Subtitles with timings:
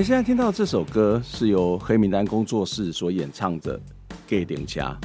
[0.00, 3.78] 你现在听到这首歌是由黑名单工作室所演唱的
[4.26, 4.98] 《给点家》。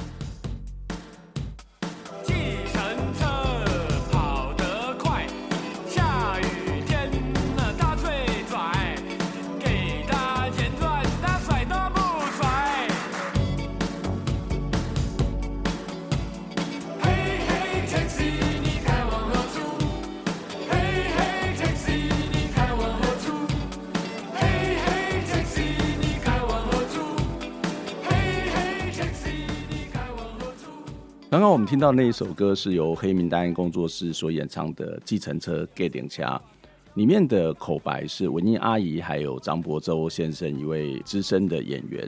[31.66, 36.21] 们听到那一首歌是由黑名单工作室所演唱的《计程车计程车》，
[36.94, 42.08] 里面的口白是文英阿姨还有张博洲先生一位资深的演员。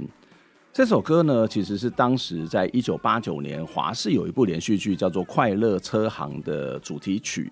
[0.72, 7.52] 这首歌呢，其实是当时在一九八九年华视有一部连续剧叫做《快乐车行》的主题曲。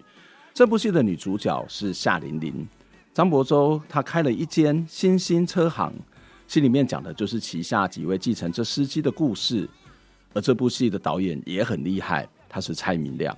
[0.53, 2.67] 这部戏的女主角是夏玲玲，
[3.15, 5.91] 张博洲他开了一间新兴车行，
[6.47, 9.67] 戏里面讲的就是旗下几位计程车司机的故事。
[10.35, 13.35] 而这部戏的导演也很厉害，他是蔡明亮。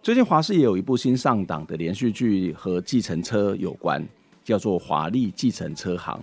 [0.00, 4.06] 最近华视也有一部新上档的连续剧和计程车有关，
[4.44, 6.16] 叫做《华丽计程车行》。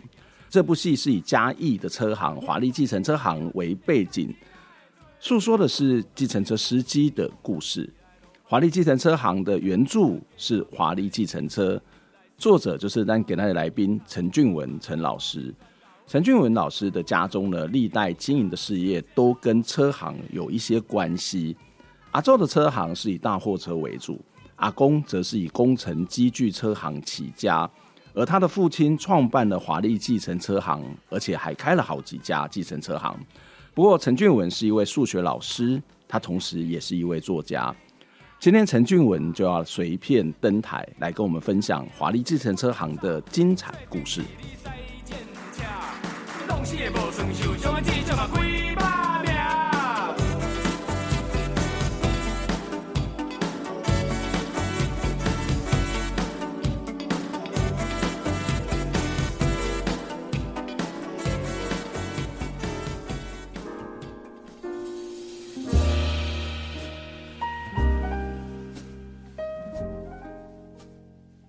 [0.50, 4.34] 这部戏是以嘉义的车行华丽计程车行为背景，
[5.20, 7.90] 诉说的是计程车司机的故事。
[8.44, 11.82] 华丽计程车行的原著是华丽计程车，
[12.38, 15.54] 作者就是咱给他的来宾陈俊文陈老师。
[16.06, 21.56] 陈俊文老师的家中呢，历代经营的事业都跟车行有一些关系。
[22.12, 24.24] 阿周的车行是以大货车为主，
[24.58, 27.68] 阿公则是以工程机具车行起家，
[28.14, 33.18] 而他的父亲创办了华丽计程车行，而且还开了好几家计程车行。
[33.74, 37.76] 不过，陈俊文是一位数学老师，他同时也是一位作家。
[38.40, 44.22] 今天，陈俊文就要随便登台，来跟我们分享华丽计程车行的精彩故事。
[46.64, 48.93] 讲死的无算数，将我这招嘛几摆。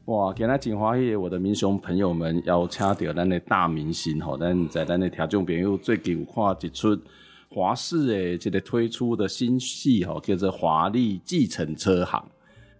[0.07, 6.95] 哇，今仔真欢喜，我的民雄朋友们邀请到咱的大明星吼，咱在咱的听众朋友最近有看一出
[7.49, 12.21] 华视的这个推出的新戏吼，叫做《华丽继承车行》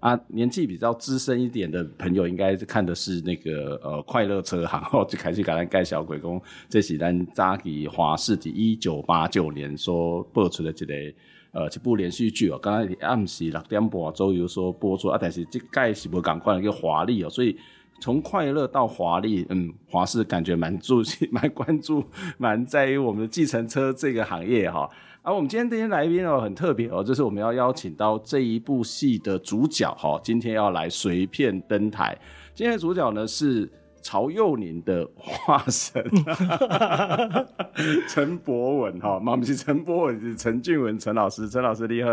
[0.07, 0.21] 啊。
[0.27, 10.95] 年纪比较资深一点的朋友，应该是看的是那个呃快乐车行吼， 就开始给咱介绍鬼公，这是咱早期华视的一九八九年所播出的这个。
[11.55, 17.57] 呃，一部连续剧哦，刚刚暗时六点半左右说播出啊，但是这届是不赶快一个华丽哦，所以
[18.01, 22.05] 从快乐到华丽，嗯，华视感觉蛮注意、蛮关注、
[22.39, 24.91] 蛮在意我们的计程车这个行业哈。
[25.23, 32.19] 而、啊、我们今天这些来宾哦，很特别哦，就是我们要邀请到这一部戏的主角哈，今天要来随便登台。
[32.53, 33.71] 今天的主角呢是。
[34.05, 36.05] 曹佑宁的化身，
[38.07, 42.11] 陈博文哈，妈咪是陈博文，是陈俊文陈老师，陈老师你好，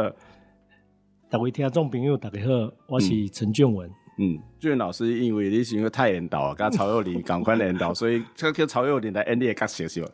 [1.30, 3.92] 各位听众朋友大家好，我是陈俊文。
[4.18, 10.10] 嗯，俊文老师因为你是因为太领导，跟曹佑宁赶快领导，所以叫叫曹佑宁来演你的角色是吧？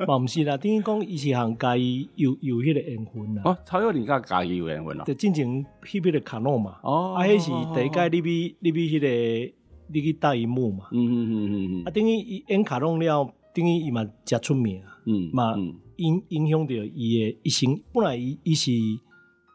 [0.08, 3.42] 嘛不是啦，等于讲伊是行家己有有迄个缘分啦。
[3.44, 5.04] 哦，曹佑宁甲家己有缘分啦。
[5.04, 5.46] 就进前
[5.82, 9.52] 迄边的卡诺嘛，哦，啊，迄是第一届你比你比迄个。
[9.88, 10.86] 你去大荧幕嘛？
[10.92, 11.84] 嗯嗯嗯嗯嗯。
[11.84, 14.98] 啊，等于伊演卡弄了，等于伊嘛诚出名啊。
[15.06, 15.30] 嗯。
[15.32, 15.54] 嘛
[15.96, 17.80] 影影响着伊的一生。
[17.92, 18.70] 本来伊伊是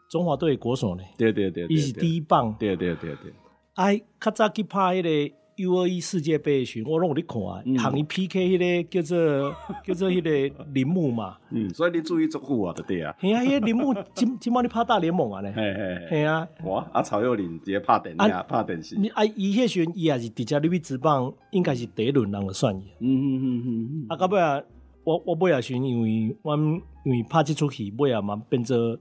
[0.10, 1.04] 中华队国手呢。
[1.18, 1.68] 对对对。
[1.68, 2.56] 伊是第一棒。
[2.60, 3.34] 对对对对。
[3.76, 7.62] 哎，较早去拍迄个 U 二一世界杯时，我拢有咧看啊。
[7.90, 9.56] 和伊 PK 迄个叫做
[9.86, 11.38] 叫做迄个铃木嘛。
[11.50, 11.70] 嗯。
[11.74, 13.16] 所以你注意足久啊，对啊。
[13.20, 15.52] 嘿啊，迄个铃木 今今麦你拍大联盟啊咧。
[15.56, 16.08] 嘿嘿。
[16.10, 16.48] 嘿啊。
[16.64, 16.86] 哇！
[16.92, 18.96] 啊，曹佑林直接拍电影，拍电视。
[19.14, 22.84] 啊，伊迄时阵伊也是直接入去职棒，应该是第一轮人就选伊。
[23.00, 24.06] 嗯嗯嗯嗯。
[24.10, 24.62] 啊，到尾啊，
[25.04, 26.60] 我我尾啊时，因为阮
[27.06, 28.98] 因为拍即出戏，尾啊嘛变做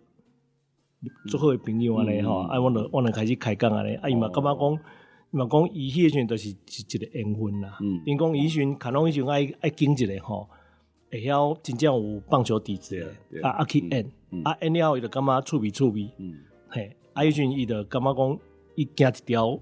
[1.28, 4.78] 最好的朋友安尼吼，啊，阮著阮著开始开讲安尼，啊，伊嘛感觉讲，伊
[5.30, 10.48] 嘛讲伊迄阵着是一个缘分啦，因讲伊迄阵可能迄阵爱爱经一个吼，
[11.10, 12.96] 会晓真正有棒球底子
[13.30, 14.10] 诶，啊啊去演，
[14.44, 16.10] 啊演了后伊就感觉趣味趣味，
[16.68, 18.38] 嘿，啊迄阵伊就感觉讲
[18.74, 19.60] 伊行一条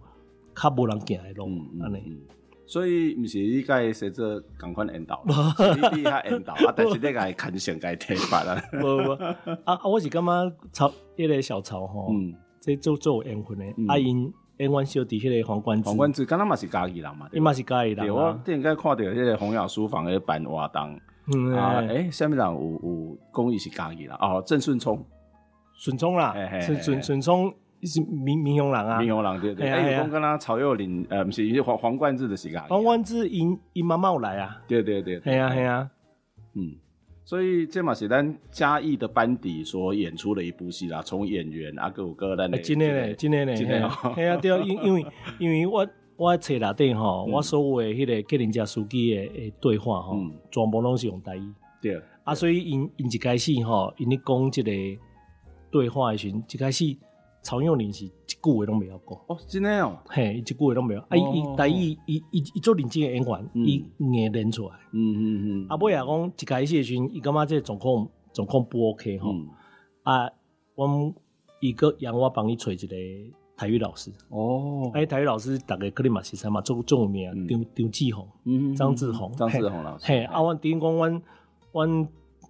[0.54, 1.44] 较无人行诶路
[1.82, 2.18] 安尼。
[2.66, 8.62] 所以毋是你甲伊写做共款引 导，你你较引导，啊，但是你甲伊牵线甲伊提拔啦。
[8.74, 9.12] 无无，
[9.64, 18.14] 啊啊，我是感觉曹迄个小曹吼，嗯，这做做有缘分诶，啊因演阮小弟迄个黄冠志，黄冠志敢若嘛是家己人嘛，伊嘛是家己人。
[18.14, 21.00] 我顶个看到迄个洪雅书房诶办活动，
[21.56, 25.04] 啊，诶，下面人有有讲伊是家己人，哦，郑顺聪，
[25.74, 27.52] 顺聪啦，顺顺顺聪。
[27.80, 35.88] 是民民雄人啊，民雄人对对，哎，讲跟他曹佑林，呃，不是，黄黄冠志的时间，黄冠志因因妈妈有来啊，对对对，系啊系啊，
[36.56, 36.74] 嗯，
[37.28, 43.66] 所以这嘛是咱嘉义的班底所演出的一部戏啦，从演员啊，各有各咱的，真的嘞，真的嘞，系
[44.24, 45.06] 啊对啊，因因为
[45.38, 45.86] 因为我
[46.16, 50.16] 我册内底吼，我所有的迄个吉林家司机的诶对话吼，
[50.50, 51.52] 全部拢是用台语，
[51.82, 54.72] 对，啊，所以因因一开始吼，因咧讲这个
[55.70, 56.96] 对话的时阵，一开始。
[57.42, 58.10] 曹佑宁是一
[58.42, 61.00] 句话拢袂晓讲哦，真的哦，嘿，一句话拢袂晓。
[61.02, 64.74] 啊，伊台语，伊伊伊做认真诶演员，伊硬练出来。
[64.92, 65.66] 嗯嗯嗯。
[65.68, 69.34] 啊，尾啊讲一开始诶时阵，伊感觉这个状况状况不 OK 吼。
[70.02, 70.28] 啊，
[70.74, 71.14] 阮
[71.60, 72.96] 伊个让我帮伊找一个
[73.56, 74.12] 台语老师。
[74.28, 74.90] 哦。
[74.94, 80.06] 哎，台语老师大概可能嘛是啥嘛，做做有名张张志宏，嗯，张志宏，张志宏老师。
[80.06, 81.22] 嘿，啊，阮顶讲阮
[81.72, 82.08] 阮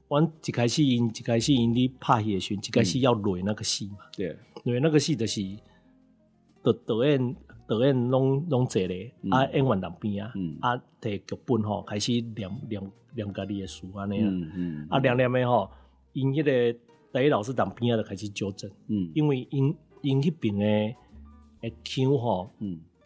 [0.09, 3.99] 阮一开始因一开始因咧拍戏诶时阵，一开始要累那个戏嘛。
[4.17, 4.37] 对。
[4.65, 5.41] 因为那个戏就是
[6.63, 14.29] 导导演导演拢拢坐咧，啊演员当边啊，啊摕剧本吼开始念念念家己的书安尼啊，
[14.91, 15.71] 啊念念诶吼，
[16.13, 16.79] 因迄个
[17.13, 18.71] 第一老师当边啊就开始纠正，
[19.15, 20.97] 因为因因迄边诶
[21.61, 22.51] 诶腔吼，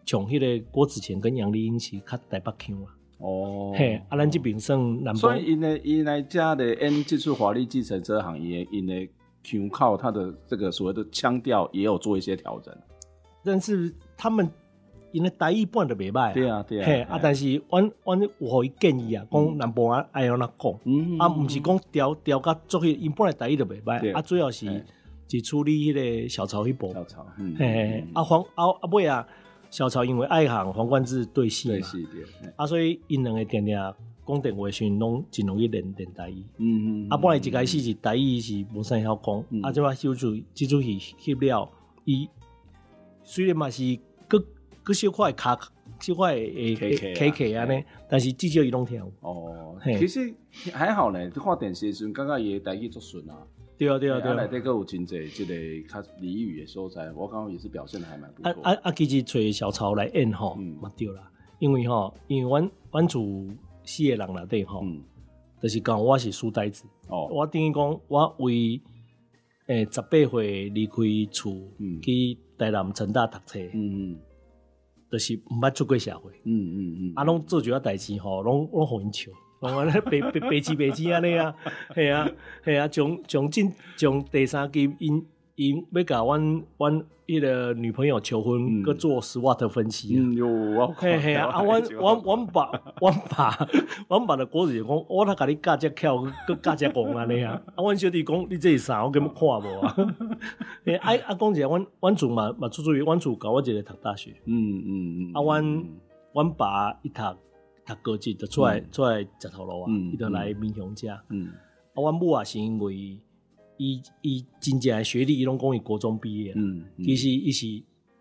[0.07, 9.11] 从迄个郭子乾跟杨丽英是较台北腔啊，哦，嘿，啊咱这边算南部，所以因诶因来遮的演这出华丽继承这行业因诶。
[9.43, 12.73] 全靠他的这个所谓的腔调也有做一些调整，
[13.45, 14.49] 但是他们
[15.11, 20.73] 因为台语本来就袂歹，对啊对啊，嘿啊，但是阮阮有互伊建议啊，讲南部啊爱安那讲，
[21.19, 24.85] 啊，毋是讲调调甲做迄，因本来台语就袂歹，啊，主要是
[25.29, 27.27] 是处理迄个小曹迄部，小曹，
[27.59, 29.27] 嘿，啊黄啊啊尾啊，
[29.71, 31.87] 小曹因为爱行黄冠志对戏嘛，
[32.57, 33.77] 啊，所以因两个定定。
[34.33, 41.69] 讲电话时拢真容易连连台语，嗯嗯，啊，本来一开始是台语是无啥晓讲，啊，即摆小主即出戏翕了，
[42.05, 42.29] 伊
[43.23, 44.43] 虽然嘛是各
[44.83, 45.59] 各小块卡
[46.01, 49.03] 小块诶 K K 安尼，但是至少伊拢听。
[49.21, 50.35] 哦，其实
[50.73, 53.37] 还好呢，看电视时阵感觉伊诶台语足顺啊。
[53.79, 55.55] 对啊对啊对啊，内底阁有真侪即个
[55.89, 58.51] 较俚语诶所在，我感觉也是表现得还蛮不错。
[58.63, 58.93] 啊啊啊！
[58.93, 63.21] 其实找小曹来演吼，嘛对啦，因为吼，因为阮阮厝。
[63.85, 64.85] 四个人内底吼，
[65.61, 68.81] 就是讲我是书呆子，我等于讲我为
[69.67, 70.95] 诶十八岁离开
[71.31, 71.53] 厝
[72.03, 74.19] 去台南成大读册，嗯嗯，
[75.11, 81.55] 就是毋捌出过社会，嗯嗯嗯，啊，拢做几啊代志吼，拢拢互因笑，拢安尼白白白痴白痴安尼啊，
[81.95, 82.29] 系啊
[82.65, 85.25] 系啊，从从进从第三集因。
[85.57, 90.17] 因要甲阮阮迄个女朋友求婚，阁做 SWOT 分析。
[90.19, 91.49] 嗯哟，嘿嘿啊！
[91.49, 93.69] 啊，阮阮阮爸阮爸
[94.09, 97.61] 阮爸的果子就讲，我来甲你教只巧，阁教只戆安尼啊！
[97.75, 99.05] 啊，阮小弟讲，你这是啥？
[99.05, 99.97] 我根本看无啊！
[100.85, 104.31] 诶，啊啊，讲一下，阮阮厝嘛嘛出出于阮厝教我一个读大学。
[104.47, 105.33] 嗯嗯嗯。
[105.35, 105.85] 啊，阮
[106.33, 107.23] 阮爸一读
[107.87, 111.09] 读高职，就出来出来食头路啊，伊就来闽雄遮。
[111.31, 111.47] 嗯。
[111.95, 113.19] 啊，阮母也是因为。
[113.83, 116.53] 伊伊真正诶学历，伊拢讲伊国中毕业。
[116.55, 117.67] 嗯，其实伊是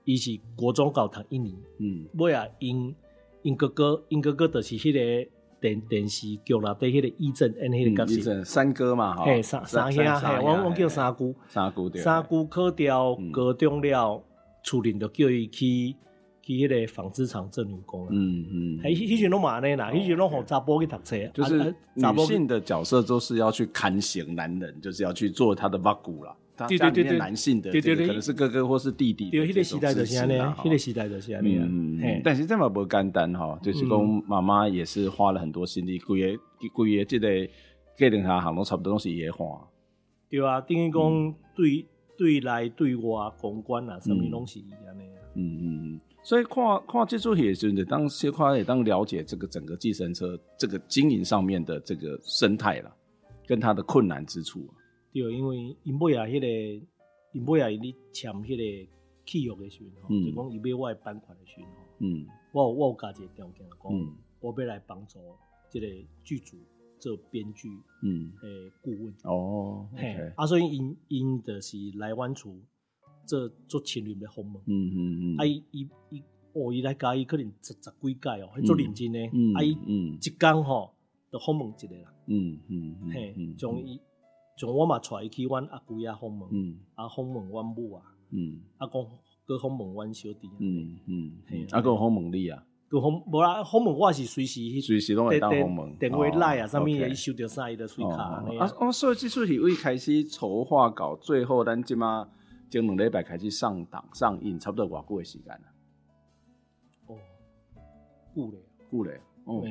[0.06, 1.56] 伊是国中高读一年。
[1.78, 2.96] 嗯，尾啊，因
[3.44, 8.44] 因哥哥因哥哥就是迄个电电视剧啦，对迄个义正演迄个角色。
[8.44, 11.36] 三哥嘛，嘿，三三兄，嘿，我我叫三姑。
[11.48, 12.02] 三姑对。
[12.02, 14.24] 三姑考调高中了，
[14.64, 15.96] 厝里就叫伊去。
[16.42, 26.36] 去迄个纺织厂做女工，嗯嗯，迄迄时拢嘛安尼啦，迄时拢互查甫去读册，就是女性的角色都是要去看行男人，就是要去做他的挖骨啦。
[26.68, 29.32] 对对对对，男性的，对对对，可能是哥哥或是弟弟。
[29.32, 31.58] 对，迄个时代就是安尼，迄个时代就是安尼。
[31.58, 37.48] 嗯，但是这么不简单哈，就是讲妈妈也是花了很多心力，规个规个这个
[37.98, 39.60] 家庭下行拢差不多拢是伊花。
[40.30, 41.84] 对啊，等于讲对
[42.16, 45.04] 对内对外公关啊，什么拢是伊安尼。
[45.34, 46.00] 嗯嗯嗯。
[46.24, 46.56] 所以看
[46.88, 52.96] 看这出戏，就是当先看也当了解这个整个计程车这个经营上面的这个生态了，
[53.48, 54.68] 跟它的困难之处。
[54.68, 54.76] 啊
[55.14, 56.48] 对，因为因尾啊，迄个
[57.34, 58.92] 因尾啊，你签迄个
[59.26, 61.68] 契约的时候，嗯、就讲伊买我的版权的时候，
[62.00, 65.20] 嗯，我我有加一个条件讲，嗯、我要来帮助
[65.70, 65.88] 这个
[66.24, 66.56] 剧组
[67.00, 67.68] 做编剧，
[68.04, 69.14] 嗯，诶，顾问。
[69.24, 72.56] 哦，嘿啊，所以因因就是来阮厝。
[73.32, 76.22] 做做情侣的访问，嗯嗯嗯，啊伊伊伊，
[76.52, 79.20] 哦伊来加伊可能十十几届哦，还做认真呢，
[79.56, 80.94] 啊伊一工吼，
[81.32, 83.98] 就访问一个啦，嗯嗯，嘿，从伊
[84.58, 89.02] 从我嘛带伊去阮阿姑遐访问，嗯，啊访问阮母啊，嗯，啊讲
[89.46, 98.70] 搁访问阮小弟，嗯嗯，嘿，啊搁访问你啊，搁访无啦，访问我是随时随时拢会当访问，电话来啊，啥物伊收到啥伊的水卡，啊。
[98.78, 102.28] 哦，所以即出戏为开始筹划到，最后咱即马。
[102.72, 105.62] 前两礼拜开始上档上映，差不多偌久的时间了。
[107.08, 107.18] 哦，
[108.34, 109.20] 久嘞，久嘞。
[109.44, 109.62] 哦，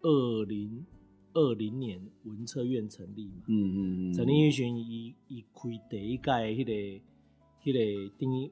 [0.00, 0.86] 二零
[1.34, 3.42] 二零年文策院成立嘛。
[3.48, 4.14] 嗯嗯嗯。
[4.14, 6.72] 成立迄时伊伊开第一届迄个
[7.62, 8.50] 迄个等于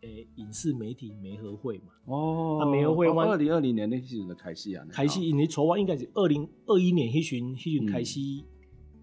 [0.00, 1.92] 诶影视媒体媒合会嘛。
[2.06, 2.58] 哦。
[2.60, 4.84] 啊，媒合会，二零二零年那时阵就开始啊。
[4.90, 8.18] 开始因为筹划应该是二零二一年迄时迄时开始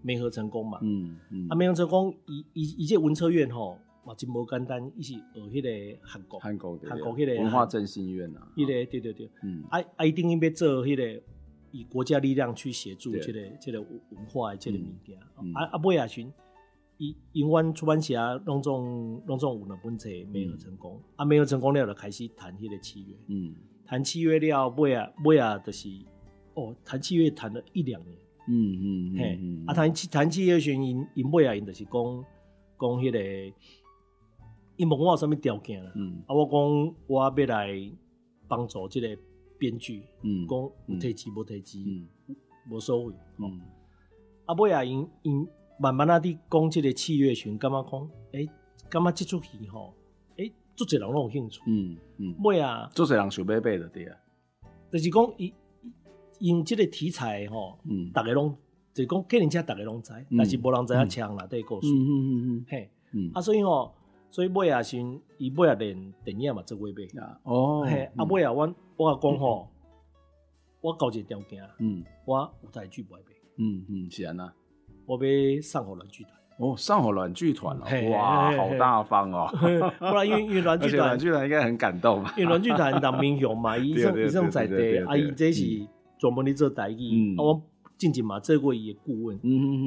[0.02, 0.80] 媒合成功嘛。
[0.82, 1.48] 嗯嗯。
[1.48, 3.78] 啊，媒合成功，伊伊伊届文策院吼。
[4.04, 11.22] 嘛真无简单，伊是学迄个韩国，韩国韩国迄个文化振兴院啊，迄个对对对，嗯，啊啊，伊等于要做迄个
[11.72, 15.18] 以国家力量去协助即个即个文化的这个物件，
[15.54, 16.30] 啊啊，尾啊群，
[16.98, 23.54] 伊因阮出版社拢总拢总有两本册没有成功，啊没有成功了就开始谈迄个契约，嗯，
[23.86, 25.88] 谈契约了尾啊尾啊就是，
[26.54, 28.16] 哦，谈契约谈了一两年，
[28.48, 31.92] 嗯嗯嘿，啊谈谈契约时因因尾啊因就是讲
[32.78, 33.56] 讲迄个。
[34.76, 35.92] 伊问我有啥物条件啦？
[35.94, 37.92] 嗯，啊，我讲我要来
[38.48, 39.08] 帮助即个
[39.56, 42.08] 编剧，嗯，讲有提钱无提钱，嗯，
[42.68, 43.60] 无所谓，嗯，
[44.46, 45.46] 啊，尾啊，因因
[45.78, 48.48] 慢慢啊，伫讲即个契约群，感觉讲，诶，
[48.90, 49.94] 感觉即出戏吼，
[50.38, 54.16] 诶，足侪人拢有兴趣，嗯嗯，尾啊，足侪人想买买的对啊，
[54.90, 55.54] 就是讲伊
[56.40, 58.56] 用即个题材吼，嗯，逐个拢
[58.92, 63.94] 就是讲计程车逐个拢知，但是无人知影枪内底故事，嗯嗯嗯嗯，嘿，嗯，啊，所以吼。
[64.34, 67.06] 所以尾啊，先伊尾啊连电影嘛做尾尾。
[67.20, 67.38] 啊。
[67.44, 69.68] 哦，嘿，啊尾啊，我我讲吼，
[70.80, 74.52] 我交一个条件，嗯，我舞台剧不爱背，嗯嗯，是安那，
[75.06, 76.32] 我要上好软剧团。
[76.58, 79.46] 哦，上好软剧团哦，哇，好大方哦。
[80.00, 82.34] 不然因为因为软剧团， 软剧团应该很感动吧。
[82.36, 85.86] 因为软剧团当英雄嘛， 伊上伊上在地，啊伊这是
[86.18, 87.62] 专门咧做台语，啊我
[87.96, 89.36] 进前嘛做过伊的顾问，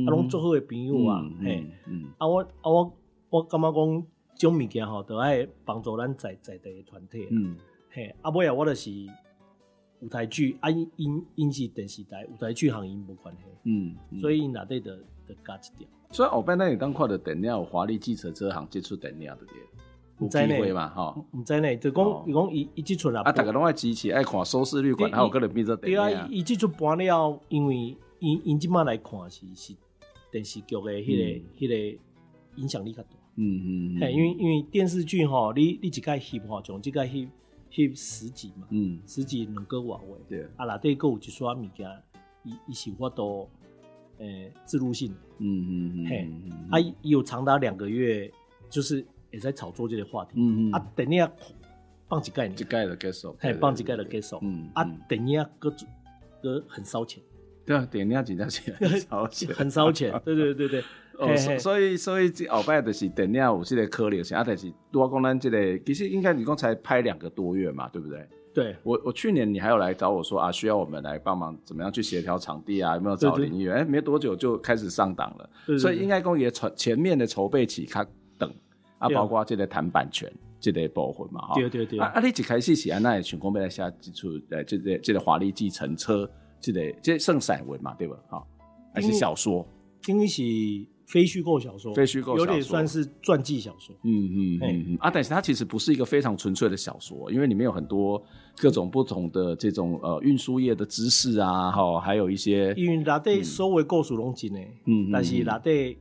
[0.08, 2.94] 啊拢做好的朋友啊，嘿，嗯，啊我啊我
[3.30, 4.08] 我感觉讲。
[4.38, 7.28] 种物件吼，都爱帮助咱在在地团体。
[7.32, 7.58] 嗯，
[7.90, 8.92] 嘿，啊尾啊，我就是
[10.02, 13.42] 舞台剧，啊因因是电视台舞台剧行业无关系。
[13.64, 15.90] 嗯，所以内底的的加一点。
[16.12, 19.58] 所以后边那你当看的电影有华丽计程车行接触电影的对，
[20.20, 20.88] 有机会嘛？
[20.90, 23.22] 哈，唔知呢，就讲伊讲伊伊即出啦。
[23.24, 25.98] 啊，大家拢爱支持，爱看收视率管，还有可能变做电影。
[25.98, 29.74] 对啊，伊即出播了，因为因因即马来看是是
[30.32, 32.00] 电视剧的迄个迄个
[32.56, 33.10] 影响力较大。
[33.40, 37.28] 嗯嗯，嘿，因为因为电视剧吼，你你一个翕吼，从这个翕
[37.72, 41.88] 翕十集嘛，嗯，十集两个话位，对，啊内底佫有一撮物件，
[42.44, 43.48] 伊伊是有法度，
[44.18, 46.30] 诶，置入性，嗯嗯嗯，嘿，
[46.72, 48.32] 啊伊有长达两个月，
[48.72, 51.30] 就是也在炒作这个话题，嗯嗯，啊电影
[52.10, 55.72] 放几概念，几概的结束，嘿，放几概的结束，嗯，啊电影佫
[56.42, 57.22] 佫很烧钱，
[57.66, 60.84] 对啊，电影真正是很烧钱， 很烧钱，对对对对。
[61.18, 68.28] 哦，所以所以这后摆就是电影有这个可能性，啊，但是如果讲咱这个，其实应该你刚才拍两个多月嘛，对不对？
[68.54, 72.96] 对，我我去年你还有来找我说啊，需要我们来帮忙，怎么样去协调场地啊？
[72.96, 73.78] 有没有找林议员？
[73.78, 78.06] 哎，没多久就开始上档了，对所以应该讲也前前面的筹备期较
[78.38, 78.52] 等
[79.00, 81.56] 啊，包括这个谈版权这个部分嘛，哈。
[81.56, 81.98] 对对对。
[82.00, 88.18] 啊啊，你一开始是安那想讲要来写几出呃，这个这个华丽计程车，这个这算散文嘛，对吧？
[88.30, 88.44] 哈，
[88.94, 89.68] 还是小说？
[90.06, 90.44] 因为是。
[91.08, 93.96] 非虚构小说，非虚构小说有点算是传记小说。
[94.04, 98.22] 嗯嗯嗯嗯啊，但是它其实不是一个非常纯粹的小说，因为里面有很多
[98.58, 102.74] 各种不同的这种呃运输业的知识啊，哈，还有一些。
[102.76, 105.98] 因为内底所谓故事拢真的，嗯，但是内底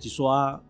[0.00, 0.60] 一刷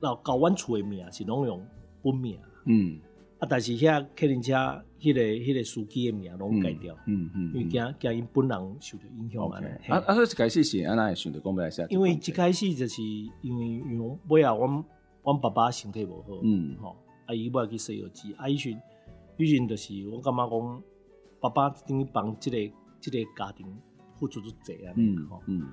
[0.00, 1.64] 老搞湾厝的名是拢用
[2.02, 2.36] 本名，
[2.66, 2.98] 嗯。
[3.38, 3.46] 啊！
[3.48, 4.54] 但是遐客人车
[4.98, 9.58] 迄个迄个司机的名拢改掉，嗯嗯，因为惊惊因本人受到影响嘛。
[9.88, 10.14] 啊啊！
[10.14, 11.86] 所以一开始是安那会想着讲要来写？
[11.90, 13.02] 因为一开始就是
[13.42, 14.84] 因为因为尾啊，阮
[15.22, 18.80] 阮爸爸身体无好，嗯吼，啊伊要去西药机，啊伊阵
[19.36, 20.82] 毕竟就是我感觉讲，
[21.40, 23.66] 爸爸等于帮即个这个家庭
[24.18, 25.68] 付出足济啊，嗯嗯，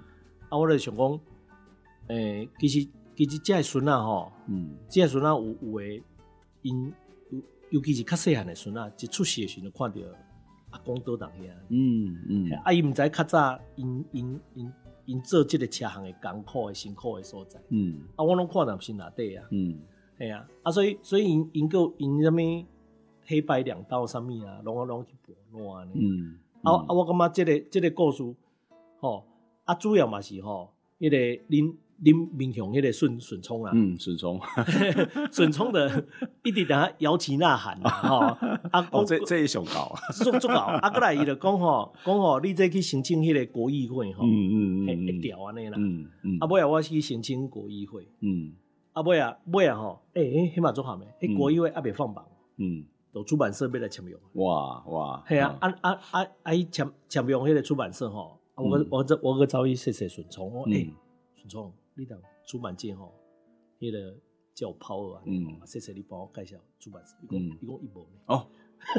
[0.50, 1.20] 啊，我就想讲，
[2.08, 6.04] 诶、欸，其实其实这个孙啊吼，嗯，这个孙啊有有诶，
[6.64, 6.94] 因
[7.74, 9.98] 尤尤其是较细汉诶孙啊，一出世的时阵看到
[10.70, 14.74] 阿公倒当遐，嗯嗯，啊伊毋知较早因因因
[15.06, 19.80] 因做这个车行的艰苦的辛苦的所在，嗯，啊我拢看到是内底啊，嗯，
[20.20, 22.66] 系啊，啊所以所以因因个因啥物？
[23.26, 25.94] 黑白两道啥物啊，拢啊拢去搏乱呢。
[25.96, 28.22] 嗯，啊啊，我感觉这个这个故事，
[29.00, 29.26] 吼，
[29.64, 34.40] 啊主要嘛是吼，迄个恁恁民雄迄个顺顺聪啊，嗯，顺聪，
[35.32, 36.06] 顺聪的
[36.44, 38.18] 一直在摇旗呐喊啊，吼，
[38.72, 48.54] 啊，哦，这这一首搞，做做搞，啊，过来伊就讲吼，讲吼，你再去申请迄个国议会吼，嗯嗯嗯，一条安尼啦，嗯嗯，啊尾啊，我去申请国议会，嗯，
[48.94, 51.06] 啊尾啊尾啊吼，诶，迄嘛做好没？
[51.20, 52.26] 迄国议会还没放榜，
[52.58, 52.86] 嗯。
[53.14, 56.52] 有出版社要来签约，哇哇，系啊，啊啊啊啊！
[56.52, 60.90] 伊签签约迄个出版社吼，我我我我个早已谢谢顺聪，诶，
[61.36, 63.14] 顺聪，你当出版界吼，
[63.80, 64.16] 迄个
[64.54, 68.48] 叫抛啊，嗯，谢谢你帮我介绍出版社，一共一共一部哦，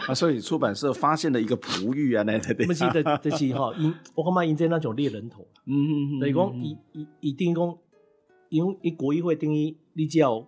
[0.09, 7.79] 啊，所以出版社发现了一个璞玉啊，那对对， 不是的，就是吼，因我感觉因这那种猎人头，嗯嗯嗯，等于讲伊伊伊等于讲，
[8.49, 10.47] 因为伊国议会等于你只要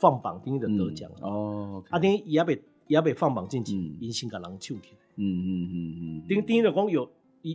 [0.00, 2.62] 放榜，等于就得奖哦，啊，等于伊也被。
[2.88, 4.98] 也被放榜进去，因先甲人抢起来。
[5.16, 7.10] 嗯嗯嗯嗯，等等于讲有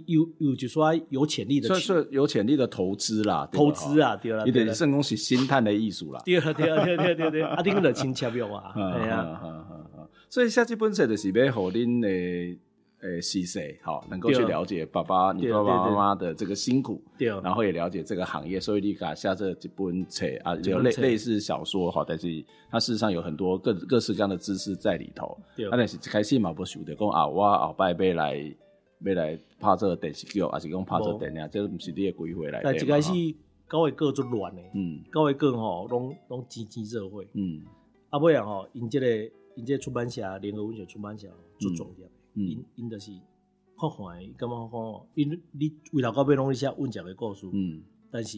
[0.07, 3.47] 有有就说有潜力的，算是有潜力的投资啦。
[3.51, 6.21] 投资啊，对啦，你得成功是心态的艺术啦。
[6.25, 8.73] 对对对对对对，啊，等于就亲切用 啊。
[8.73, 9.41] 系啊，
[10.29, 12.57] 所以下这本册就是要互恁的。
[13.03, 22.27] 诶，细细好，能够去了解爸爸、你爸爸妈妈的这个辛苦，对，然后也了解这个行业，所以你看下这几本册啊，就类类似小说哈，但是
[22.69, 25.35] 它事实上有很多各各式各样的知识在里头。
[25.55, 28.55] 对，但是开始嘛不晓得讲啊，我后拜拜来
[29.09, 32.61] 要来拍这电视剧，还是讲拍这电影，这不是你的规划来。
[32.63, 33.11] 但一开始
[33.67, 37.63] 高位各做乱的，嗯，高位各吼拢拢钱钱社会，嗯，
[38.09, 39.07] 啊不然吼，因这个
[39.55, 41.27] 因这个出版社联合文学出版社
[41.59, 42.09] 做重点。
[42.33, 43.11] 因因就是
[43.77, 48.37] 看看，伊感觉讲，因你为头到尾拢咧写温食的故事，嗯，但是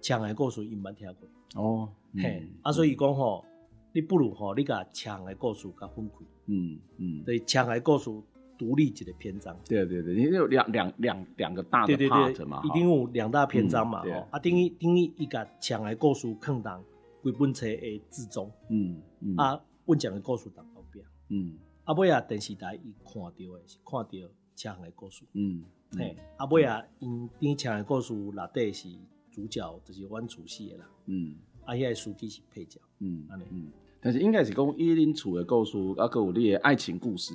[0.00, 3.44] 枪的故事伊毋捌听过，哦，嘿，啊，所以讲吼，
[3.92, 6.14] 你不如吼，你甲枪的故事甲分开，
[6.46, 8.10] 嗯嗯，对，枪的故事
[8.58, 16.82] 独立一个篇章，对对对，因为有两两两两个大的 part 嘛，一定有两大篇章嘛，吼，啊，等于等于伊甲枪的故事放当
[17.22, 21.56] 规本册的之中，嗯嗯，啊，我讲的故事当后壁，嗯。
[21.84, 25.64] 啊尾啊，电视台伊看到的是看到枪的故事，嗯，
[25.96, 28.88] 嘿，阿尾啊，因顶枪的故事内底是
[29.30, 37.32] 主角，就是阮厝死诶人，嗯，啊，遐个书记是配角，嗯，安尼，嗯，但是应该是讲伊恁厝的故事，啊，搁有你诶爱情故事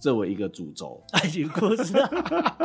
[0.00, 1.94] 作为一个主轴，爱情故事，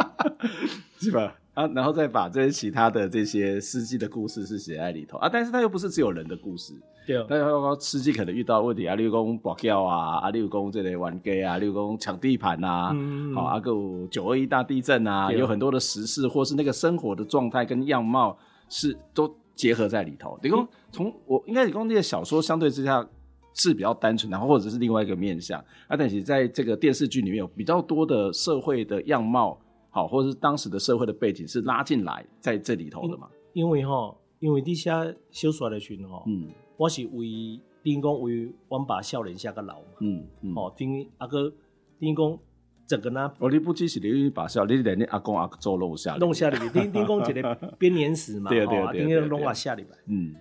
[0.97, 1.35] 是吧？
[1.53, 5.17] 啊，然后再把这些其他的这些司机的故事是写在里头。
[5.19, 6.73] 啊，但是它又不是只有人的故事。
[7.07, 7.45] 对，但是
[7.79, 13.33] 司机可能遇到问题啊，例如讲保镖啊，啊，例如讲这类玩 gay 啊，例如讲抢地盘啊，好、嗯。
[13.33, 13.71] 嗯，啊，个
[14.09, 20.37] 九二一大地震啊，有很多的时事，或是那个生活的状态跟样貌是都结合在里头。
[20.43, 23.07] 你说从我应该你讲那个小说相对之下
[23.55, 33.27] 是比较单纯，然后或者是另外一个面向啊，但是在这个电视剧里面有比较多的社会的样貌，好，或者是当时的社会的背景是拉进来在这里头的嘛？
[33.53, 34.91] 因为哈，因为你写
[35.31, 36.49] 小说的时候，嗯。
[36.77, 42.37] 我是为等于讲为阮爸少年写个老嘛，嗯嗯，哦，等于阿哥等于讲
[42.85, 50.35] 整个呢，哦，你不只是你把笑，你连你阿公阿祖拢有写，拢写里面，等等于讲一个 编年史嘛，对对对，等于拢也写里面，嗯，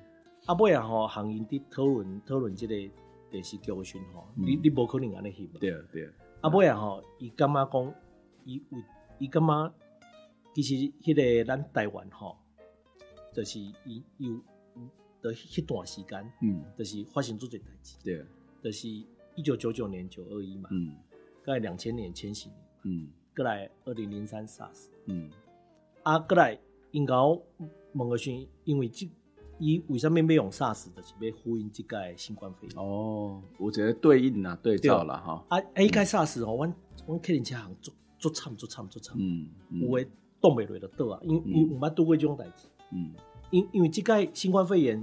[0.46, 2.74] 阿尾啊吼，行业伫讨论讨论这个
[3.34, 6.08] 电视剧的时候，吼，你你无可能安尼翕，对对，
[6.40, 7.94] 啊尾啊吼，伊感觉讲，
[8.44, 8.84] 伊为
[9.18, 9.74] 伊感觉
[10.54, 12.38] 其实迄个咱台湾吼，
[13.32, 14.40] 就是伊有。
[15.24, 18.22] 的迄段时间，嗯，就是发生这件代志，对，
[18.62, 20.94] 就是一九九九年九二一嘛，嗯，
[21.42, 25.30] 过来两千年千禧年，嗯，过来二零零三 SARS，嗯，
[26.02, 27.14] 啊，过来应该
[27.94, 28.30] 问个是，
[28.64, 29.08] 因为这
[29.58, 32.76] 伊为什么要用 SARS，就是要呼应这个新冠肺炎。
[32.76, 35.44] 哦，我觉得对应啊，对照啦哈。
[35.48, 36.74] 啊，啊，一开 SARS 哦，阮
[37.06, 40.04] 阮客人车行做做惨做惨做惨，嗯，有诶
[40.40, 43.12] 挡袂落就倒啊，因因毋捌拄过这种代志，嗯。
[43.50, 45.00] 因因为即个新冠肺炎，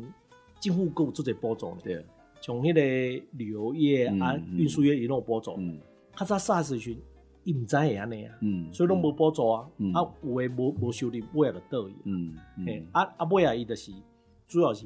[0.60, 2.04] 政府有做者补助对，
[2.42, 5.58] 从迄个旅游业啊、运输业一路补助，
[6.18, 6.98] 较早 SARS 时，
[7.46, 11.96] 伊毋知会安尼啊，嗯所以拢无补助啊，啊有诶无无收入，尾啊就倒去，
[12.66, 13.94] 嘿，啊啊尾啊伊就是
[14.52, 14.86] 主要是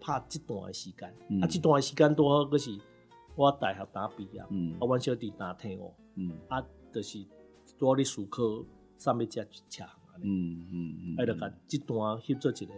[0.00, 1.06] 拍这段的时间，
[1.42, 2.70] 啊这段的时间拄好阁是
[3.36, 7.22] 我大学打毕业，嗯，啊，阮小弟打退伍，嗯，啊，就是
[7.78, 8.42] 多咧思考
[8.96, 9.26] 啥物食
[9.68, 12.72] 车行安尼，嗯嗯嗯，啊，著甲即段翕做一个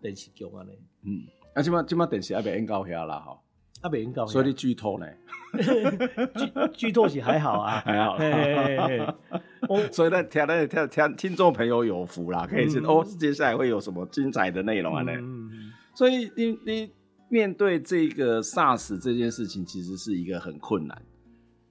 [0.00, 3.38] 电视剧安尼，嗯，啊，即马即马电视也未演到遐啦吼，
[3.80, 5.06] 还未演到，所以你剧透呢？
[6.36, 6.52] 剧
[6.88, 8.18] 剧透是还好啊， 还好，
[9.92, 15.12] 所以呢，听那听听听众朋友有福啦，可以知道哦，接下来会有什么精彩的内容啊呢？
[15.16, 15.50] 嗯，
[15.94, 16.90] 所以你你。
[17.30, 21.02] 面对这个 SARS 这件事情，其实是一个很困难。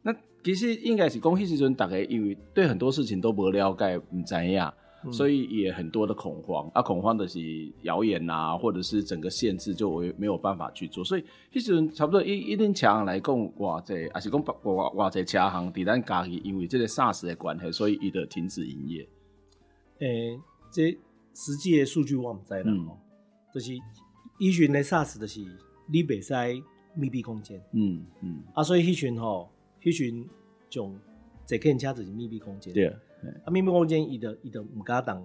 [0.04, 4.36] 那其实应该是讲，迄时阵大概因为对很多事情都不了解，唔知
[5.03, 6.69] 呀，所以也很多的恐慌。
[6.73, 7.39] 啊，恐慌的是
[7.83, 11.03] 谣言啊，或者是整个限制就没有办法去做。
[11.03, 19.07] 所以迄时阵差不多一一定强来讲，哇这还是讲哇哇这车行在咱家己，因为这个 SARS 的关系，所以伊就停止营业。
[19.99, 20.39] 诶、欸，
[20.71, 20.91] 这
[21.33, 22.89] 实际的数据我唔知啦，嗯、
[23.53, 23.73] 就是。
[24.39, 25.39] 以前的 SARS 就是
[25.88, 26.31] 你袂使
[26.93, 29.49] 密闭空间，嗯嗯，啊，所以迄群吼，
[29.81, 30.29] 迄群
[30.69, 30.95] 种
[31.43, 35.23] 这客运车就是密闭空间，对啊，啊，密闭空间伊就伊就毋敢当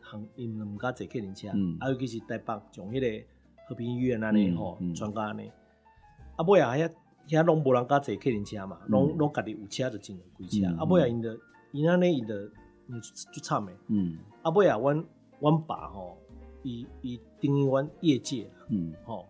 [0.00, 3.26] 行，伊毋敢坐客人车，嗯，啊，尤其是台北从迄个
[3.68, 5.50] 和平医院安尼吼，全家安尼，
[6.36, 6.90] 啊，尾啊遐
[7.28, 11.36] 遐拢无人敢坐客人车嘛，拢拢家己有车就进来开车，啊，尾啊因着
[11.72, 12.48] 因安尼因着
[13.32, 15.04] 就惨诶，嗯，啊，尾啊阮
[15.40, 16.18] 阮爸吼。
[16.62, 19.24] 伊伊等于阮业界，嗯，吼，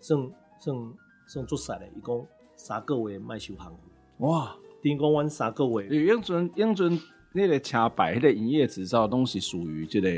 [0.00, 0.92] 算算
[1.28, 3.78] 算做实的，伊讲三个月卖收行费，
[4.18, 5.86] 哇，等于讲阮三个月。
[6.06, 6.98] 永存永存
[7.32, 10.08] 那个车牌，那个营业执照拢是属于这个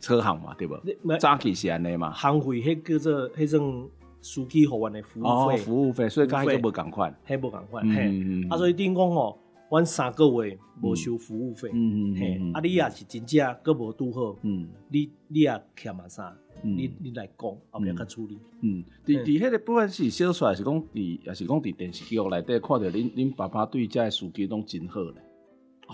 [0.00, 0.76] 车行嘛，对不？
[1.18, 2.10] 早期是安尼嘛。
[2.12, 3.88] 行费迄叫做迄种
[4.20, 8.10] 司机服务的服务费，服务费，所以甲迄个无共款，迄无共款，嘿，
[8.48, 9.38] 啊，所以等于讲吼。
[9.70, 16.30] 阮三个月无收服务费，嗯嗯，嘿，啊，你也是真正阁无拄好，嗯，你你也欠嘛啥，
[16.60, 25.14] 你你来讲，后面较处理，嗯，伫伫迄个部分是小说，还是讲伫，也是讲伫电视剧内底看到恁恁爸爸对这司机拢真好咧，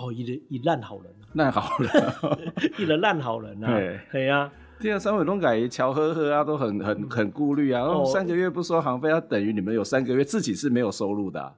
[0.01, 1.91] 哦，一个伊烂好人，烂好人，
[2.79, 3.67] 伊个烂好人啊，
[4.13, 11.55] 对啊，这样三位拢改乔呵呵啊，都很很很顾虑啊，哦三个月不收航费，要等于你们有三个月自己是没有收入的。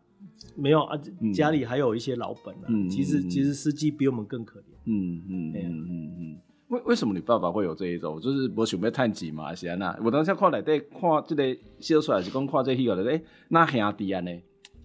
[0.56, 0.98] 没有啊，
[1.34, 2.66] 家里还有一些老本啊。
[2.68, 4.64] 嗯、其实其实司机比我们更可怜。
[4.84, 6.38] 嗯嗯嗯嗯嗯。
[6.68, 8.20] 为为什么你爸爸会有这一种？
[8.20, 9.96] 就是我想要探钱嘛，是安那？
[10.04, 14.30] 我当时看来在看这个写出来是讲看这戏个的，哎，那兄弟啊呢，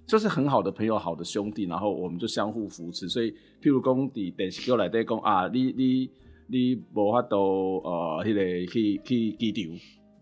[0.07, 3.09] 就是很好的朋友，好的兄弟，然后我们就相互扶持。
[3.09, 6.09] 所以，譬如讲伫电视剧内底讲啊，你你
[6.47, 9.75] 你无法度呃，迄、那个去去机场，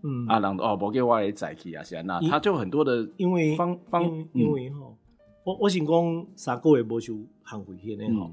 [0.04, 2.20] 嗯啊，人哦，无叫我来载去啊，是安那？
[2.30, 4.92] 他就很多的因为方方因为吼。
[4.92, 4.98] 嗯
[5.46, 8.32] 我我想讲三个月无收行费迄个吼，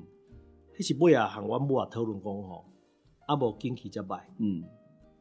[0.79, 2.65] 迄是尾啊，和阮母啊讨论讲吼，
[3.27, 4.63] 啊无近期则歹，嗯，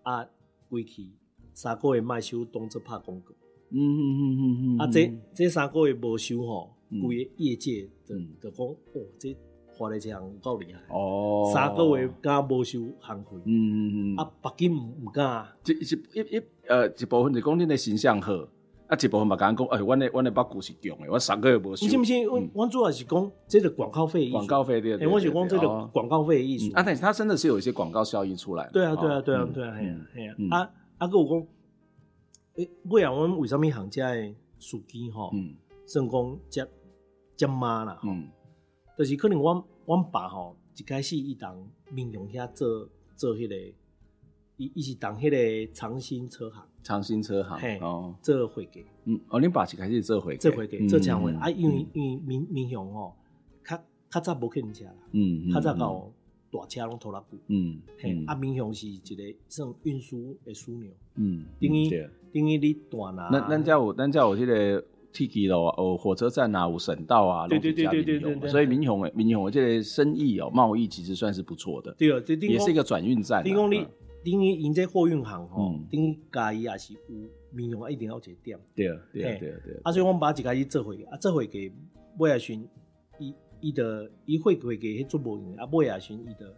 [0.04, 0.24] 啊
[0.70, 1.10] 归去
[1.52, 3.34] 三个月卖收当作拍广告，
[3.72, 8.76] 嗯嗯嗯嗯嗯，啊这这三个月无收吼，规个业界就就讲哦，
[9.20, 9.36] 这
[9.68, 18.34] 花的这样有够厉害，哦，三个月敢无收行费，嗯嗯嗯，啊北京毋毋敢，一一一呃一部分就讲恁的形象好。
[18.88, 21.86] 啊，一部分嘛，甲人讲，哎，阮的阮的北股是强的，我三个月无收。
[21.86, 24.32] 毋是毋是，阮阮主要是讲这个广告费。
[24.32, 24.98] 广告费对。
[24.98, 26.74] 哎，我是讲这个广告费的意思。
[26.74, 28.68] 啊，但是它真的是有一些广告效益出来。
[28.74, 30.58] 对啊，对啊，对啊，对啊，系啊，系啊。
[30.58, 31.48] 啊啊，佮我讲，
[32.60, 36.68] 诶，尾啊，阮为什么行家的司机吼，嗯，算讲接
[37.38, 38.28] 接妈啦，嗯，
[38.98, 41.56] 就是可能阮阮爸吼一开始伊当
[41.90, 43.56] 民雄遐做做迄个，
[44.58, 46.66] 伊伊是当迄个长兴车行。
[46.84, 53.16] 长兴车行，嘿哦，做会计，嗯，哦，恁爸一开始做会计，做会计，做厂会啊，因为因为民民雄吼，
[53.64, 56.12] 较较早无客人车啦，嗯，较早搞
[56.52, 61.90] 大车拢拖拉库，嗯，嘿，啊，民雄是一个算运输的枢纽，嗯，等于
[62.34, 64.84] 等于你断啊，咱咱家有咱家有迄个
[65.14, 73.44] T 机路啊，哦，火车站啊，有省道啊，对对对对对对，所以民雄诶，民雄诶，这个生意哦，贸易其实算是不错的，对啊，也是一个转运站，
[74.22, 77.00] 等于因这货运行吼，等于家己也是有
[77.54, 78.60] 民用啊，一定要一个点。
[78.76, 79.74] 对啊，对啊，对啊，对。
[79.76, 79.80] 啊。
[79.84, 81.72] 啊，所以我们把一家己做会计，啊，做会计
[82.18, 82.54] 尾仔时，
[83.18, 86.56] 伊伊的伊会会给迄做无用，啊，尾仔时伊的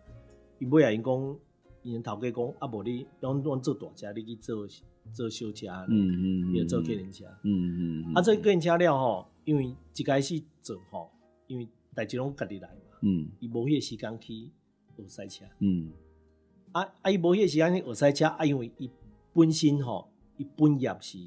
[0.60, 1.40] 伊尾仔因讲，
[1.84, 4.68] 因头家讲，啊，无你拢拢做大车，你去做
[5.14, 11.10] 做小车，嗯嗯嗯，也做客人车，嗯嗯啊，做客人车了吼，因为一开始做吼，
[11.48, 14.52] 因为代志拢家己来嘛，嗯，伊无迄个时间去
[14.98, 15.92] 学赛车，嗯。
[16.74, 17.12] 啊啊！
[17.12, 18.90] 伊无迄个时间去学赛车，啊，因为伊
[19.34, 21.18] 本身吼，伊本业是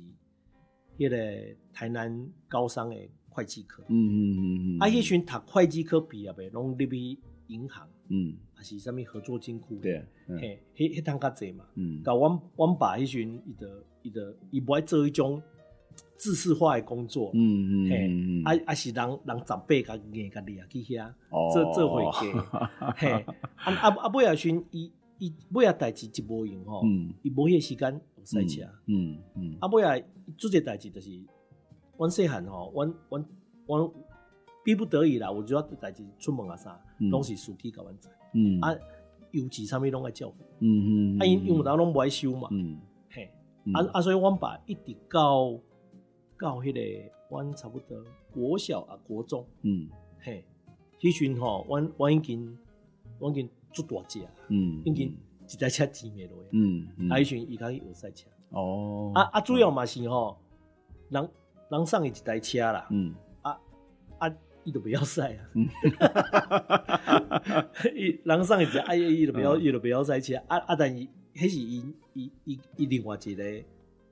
[0.97, 2.97] 迄个台南高商的
[3.35, 7.19] 会计科，嗯嗯嗯嗯，啊，迄群读会计科毕业的，拢入去
[7.49, 15.43] 银行，嗯，还是啥物合作金库，对，嘿，迄迄趟较济嘛，嗯，甲阮阮爸迄群伊的伊的伊无爱做迄种
[16.17, 21.13] 制式化的工作，嗯嗯嗯，啊啊是人人十八个硬个掠去遐，
[21.53, 22.33] 做做会计，
[22.97, 26.83] 嘿，啊啊啊尾啊时阵伊伊尾仔代志一无用吼，
[27.23, 31.11] 伊无迄个时间学赛车，嗯嗯，啊尾仔做这代志就是，
[31.97, 33.27] 阮细汉吼，阮阮
[33.67, 33.91] 阮
[34.65, 36.81] 逼不得已啦，有主要代志出门啊啥，
[37.11, 38.61] 拢是司机甲阮载，嗯。
[38.61, 38.75] 啊，
[39.33, 42.81] 油钱啥物拢爱照顾，嗯嗯，啊因因为当拢无爱收嘛，嗯。
[43.11, 43.31] 嘿，
[43.73, 45.59] 啊啊所以阮爸一直到。
[46.37, 47.97] 到迄个，阮差不多
[48.31, 50.45] 国小啊，国中，嗯，嘿，
[51.01, 52.59] 迄阵吼，阮阮已经，
[53.19, 55.17] 阮已经做大只，嗯，已经
[55.49, 60.37] 一台车钱袂落，嗯，啊，迄阵伊开始学赛车，哦，啊啊，主要嘛是吼，
[61.09, 61.27] 人
[61.71, 63.59] 人送伊一台车啦，嗯，啊
[64.19, 64.31] 啊，
[64.65, 65.41] 伊都不要赛啊，
[67.95, 73.45] 伊人送伊只，啊伊伊都不要，伊都不要赛车，啊啊，但是迄是伊伊伊伊另外一个。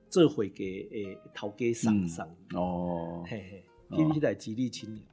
[0.09, 3.63] 这回给诶头家上上哦，嘿嘿，
[3.97, 5.03] 天天在激励青年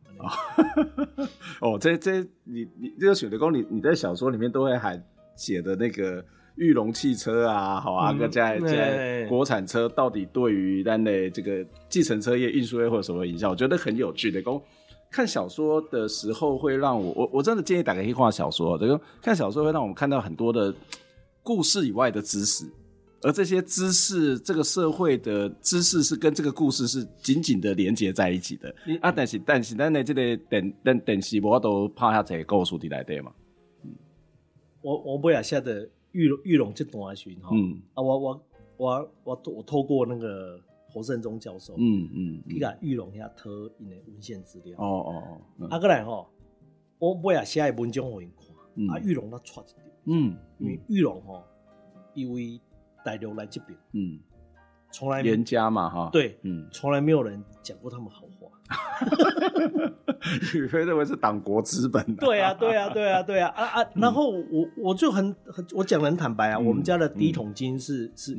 [1.62, 5.02] 哦，这这你你这个选的工，你你在小说里面都会还
[5.36, 6.22] 写的那个
[6.56, 13.50] 裕隆汽车啊，好啊，在在国产车到底对于咱的这个计程车业、运输业会有什么影响？
[13.50, 14.62] 我觉得很有趣的功。
[15.10, 20.72] 看小说的时候会让我我我真的建议打开一画小说，这个 看小说会让我们看到很多的
[21.42, 22.64] 故事以外的知识。
[23.22, 28.74] 而这些知识，这个社会的知识是跟这个故事是紧紧的连接在一起的。
[28.86, 33.30] 你啊，但是但是，咱的这个等等等是我都拍下这个故事的来对嘛？
[33.84, 33.90] 嗯，
[34.80, 37.80] 我我不要写的玉龙玉龙这段时哈，嗯。
[37.94, 38.42] 啊，我我
[38.76, 44.78] 我我我透过那个侯胜忠教授，嗯嗯，去甲玉龙遐讨因的文献资料。
[44.78, 46.28] 哦哦哦，啊，过来吼，
[46.98, 51.44] 我不要写的文章互因看，啊，玉龙他错一点，嗯，因为玉龙吼，
[52.14, 52.60] 因为。
[53.02, 54.20] 大陆来这边，嗯，
[54.92, 58.39] 从来严家嘛，哈，对，嗯，从来没有人讲过他们好话，
[60.54, 68.36] 宇飞认为是党国资本的，对啊，对啊，对啊，对啊，啊啊，然后我我就很很，我讲的很坦白啊，我们家的第一桶金是是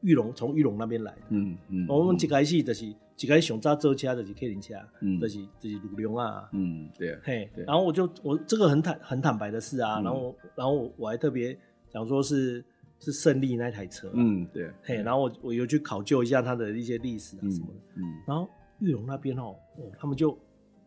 [0.00, 11.56] 玉龙从玉龙那边来的，嗯嗯，我们一开始就是一开始上早做车就是客人车，嗯，就是就是鲁龙啊，嗯，对，嘿，然后我就我这个很坦很坦白的事啊，然后然后我还特别
[11.88, 12.64] 讲说是。
[13.02, 18.04] 是胜利那台车，嗯，对，嘿，然后我我又去考究一下它的一些历史啊什么的，嗯，嗯。
[18.26, 18.46] 然后
[18.80, 20.36] 裕隆那边哦，哦，他们就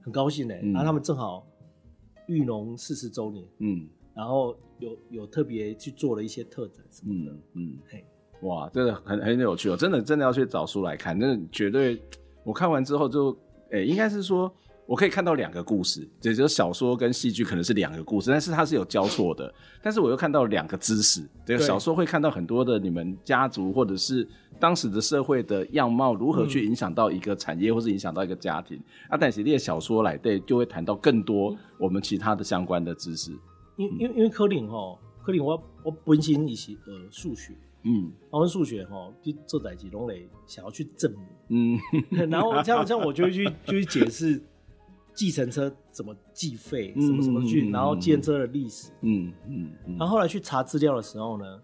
[0.01, 1.47] 很高兴呢，嗯、然后他们正好
[2.27, 8.06] 玉龙四十周年，嗯，然后有有特别去做了一些特展什么的，嗯，嗯嘿，
[8.41, 12.01] 哇，真的很很有趣哦，真的真的要去找书来看，那绝对，
[12.43, 13.38] 我看完之后就，
[13.71, 14.53] 哎，应该是说。
[14.86, 19.51] 我可以看到两个故事，也就是小说跟戏剧可能是两个故事，但是它是有交错的。
[19.82, 24.27] 但是我又看到两个知识，这个小说会看到很多的你们家族或者是
[24.63, 28.78] 当时的社会的样貌如何去影响到一个产业，或是影响到一个家庭。
[28.78, 33.34] 嗯、啊，但是这些小说来对，就会谈到更多我们其他的相关的知识。
[33.76, 40.15] 因因因为柯林哈，柯林我我本身也是呃数学，嗯，我们数学哈就做代志拢来
[40.47, 41.80] 想要去证明，嗯，
[42.32, 44.41] 然后这样这样我就会去就去解释。
[45.13, 49.97] 计程车怎么计费，什么什么去，嗯、然后计程车的历史，嗯嗯，嗯。
[49.99, 51.62] 然后后来去查资料的时候呢，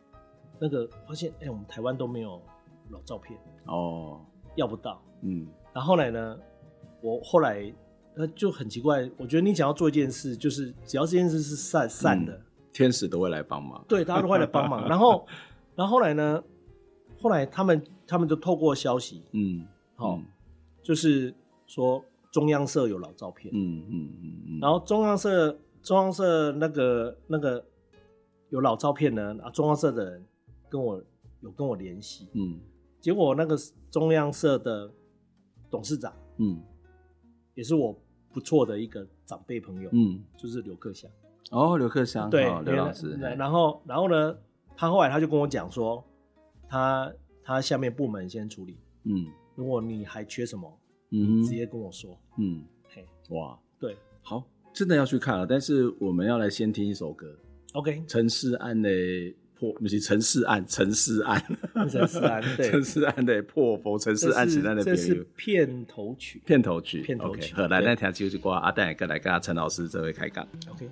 [0.59, 2.39] 那个发现，哎、欸，我们台湾都没有
[2.89, 4.21] 老照片哦，
[4.55, 6.37] 要不到，嗯，然后后来呢，
[7.01, 7.73] 我后来
[8.15, 14.85] 呃就很奇怪，我觉得你想要做一件事，就是只要这件事是善善的、嗯，天使都会来帮忙，对，大家都会来帮忙。
[14.89, 15.25] 然后，
[15.75, 16.43] 然后后来呢，
[17.21, 20.25] 后来他们他们就透过消息，嗯，好、嗯，
[20.83, 21.33] 就是
[21.65, 22.03] 说。
[22.31, 27.65] 中央社有老照片，嗯嗯嗯嗯，然后中央社中央社那个那个
[28.49, 30.23] 有老照片呢，啊，中央社的人
[30.69, 31.03] 跟我
[31.41, 32.59] 有跟我联系，嗯，
[32.99, 33.57] 结果那个
[33.89, 34.91] 中央社的
[35.69, 36.61] 董事长，嗯，
[37.55, 37.95] 也是我
[38.31, 41.09] 不错的一个长辈朋友，嗯，就是刘克祥，
[41.51, 44.37] 哦，刘克祥，对，刘老师，然后然后呢，
[44.75, 46.03] 他后来他就跟我讲说，
[46.67, 47.11] 他
[47.43, 50.79] 他下面部门先处理，嗯，如果你还缺什么。
[51.11, 52.15] 嗯，直接跟我说。
[52.37, 55.43] 嗯，嘿，哇，对，好，真的要去看了。
[55.43, 57.35] 但是我们要来先听一首歌。
[57.73, 58.87] OK，陈势安的
[59.59, 61.43] 破，不是陈世安，陈世安，
[61.89, 64.83] 陈世安，对，陈世安对破佛，陈世安是那的。
[64.83, 67.53] 这是片头曲，片头曲，片头曲。
[67.53, 70.47] 好，来，那条就是挂阿蛋，跟来跟阿陈老师这位开讲。
[70.69, 70.89] OK。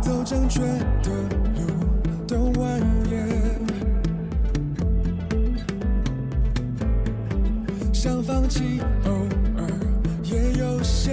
[0.00, 1.10] 走正确的
[1.56, 1.66] 路
[2.28, 3.14] 都蜿蜒。
[7.92, 9.10] 想放弃，偶
[9.56, 9.68] 尔
[10.22, 11.10] 也有些。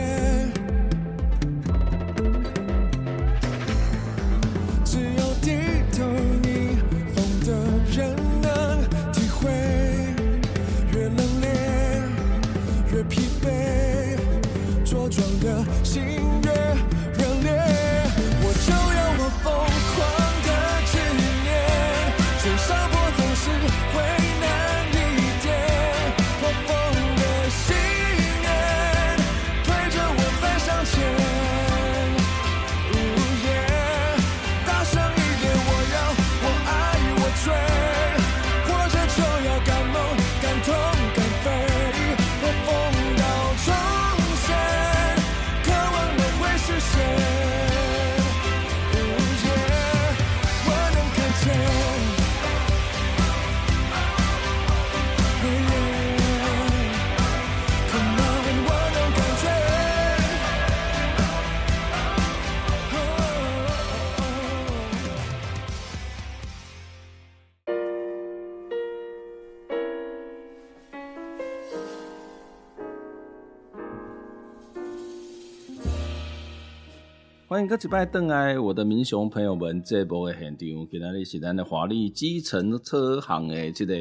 [77.58, 83.96] 欢迎各位登来，我的民雄朋友们，这波的现场，今天是咱的华丽计程车行的这个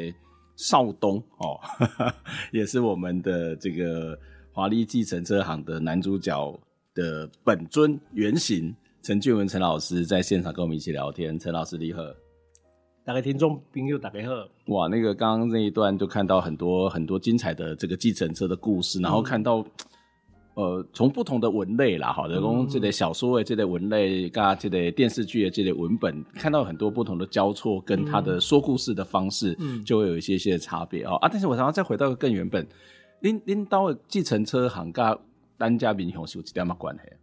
[0.56, 1.58] 少东哦，
[2.52, 4.14] 也是我们的这个
[4.52, 6.60] 华丽计程车行的男主角
[6.94, 11.38] 的本尊原型陈俊文陈老师在现场跟我们一起聊天。
[11.38, 12.02] 陈老师你好，
[13.06, 14.34] 大家听众朋友大家好。
[14.66, 19.60] 哇，那个刚刚那一段就看到很多很多精彩的这个计程车的故事，然后看到。
[19.60, 19.70] 嗯
[20.56, 31.28] 呃，从不同的文类啦，好的，从这类小说的这类文类，跟这类电视剧的这类文本，看到很多不同的交错，跟他的说故事的方式，嗯，就会有一些些差别哦啊。
[31.30, 32.66] 但是我想要再回到更原本，
[33.20, 35.18] 恁恁到计程车行跟
[35.58, 37.16] 单家民雄是有一点嘛关系啊？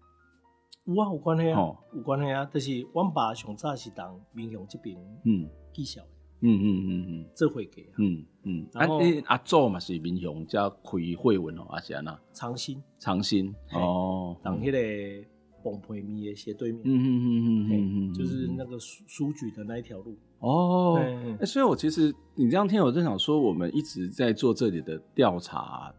[0.86, 1.58] 有啊，有关系啊，
[1.96, 2.46] 有关系啊。
[2.46, 6.04] 就是阮爸上早是当民雄这边，嗯，技校。
[6.46, 15.28] 嗯嗯嗯嗯，这会给嗯嗯，啊你阿祖嘛是民雄叫开会文哦，阿是安那长兴长兴哦，当迄个
[15.64, 20.18] 崩培米的斜对面，嗯嗯嗯嗯嗯嗯，就是那个书书局的那一条路。
[20.40, 21.00] 哦。
[21.40, 25.94] 哎，所以我其实你这样听，我就想说，我们一直在做这里的调查，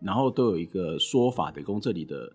[0.00, 2.32] 然后都有一个说法，得供这里的，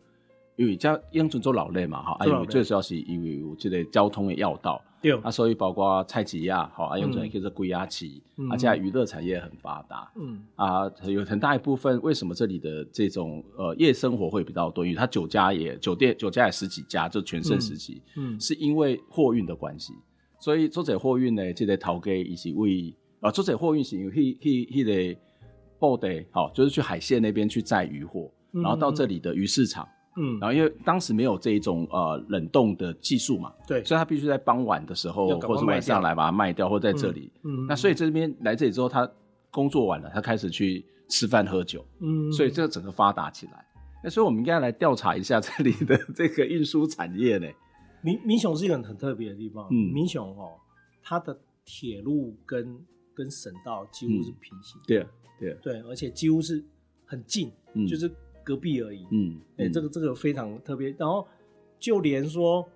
[0.58, 4.82] 因为叫永春做老类嘛，哈，因为最主要是因为我这个交通的要道。
[5.04, 5.12] 对。
[5.22, 10.42] 啊，所以包括菜市仔，好啊，用这个叫做归亚期，而且娱乐产业很发达，嗯。
[10.56, 14.86] 啊，有很大一部分，为什么这里的这种呃夜生活会比较多？
[14.86, 19.94] 因为它酒家也酒店酒家也十几家，就全盛时期，嗯，是因为货运的关系，
[20.39, 25.20] 所以做者货运呢，这个头家以及为啊做这货运是因为去去去的
[25.80, 29.86] 布袋，好，就是去海线那边去载渔货，然后到这里的鱼市场。
[29.86, 29.89] 嗯，
[30.39, 37.32] 然后因为当时没有这一种呃冷冻的技术嘛，对，所以他必须在傍晚的时候或者是晚上来把它卖掉，或在这里。
[37.43, 39.10] 嗯，那所以这边来这里之后，他
[39.49, 41.84] 工作完了，他开始去吃饭喝酒。
[41.99, 43.65] 嗯，所以这个整个发达起来。
[44.04, 47.47] 那所以我们应该来调查一下这里的这个运输产业呢。
[48.04, 49.67] 民民雄是一个很特别的地方。
[49.71, 50.52] 嗯，民雄哦，
[51.02, 52.80] 它的铁路跟
[53.15, 54.80] 跟省道几乎是平行。
[54.86, 55.08] 对啊，
[55.39, 56.63] 对啊，对，而且几乎是
[57.04, 58.12] 很近，嗯就是。
[58.43, 60.89] 隔壁而已，嗯，哎、欸，这个这个非常特别。
[60.97, 61.27] 然后
[61.79, 62.67] 就连说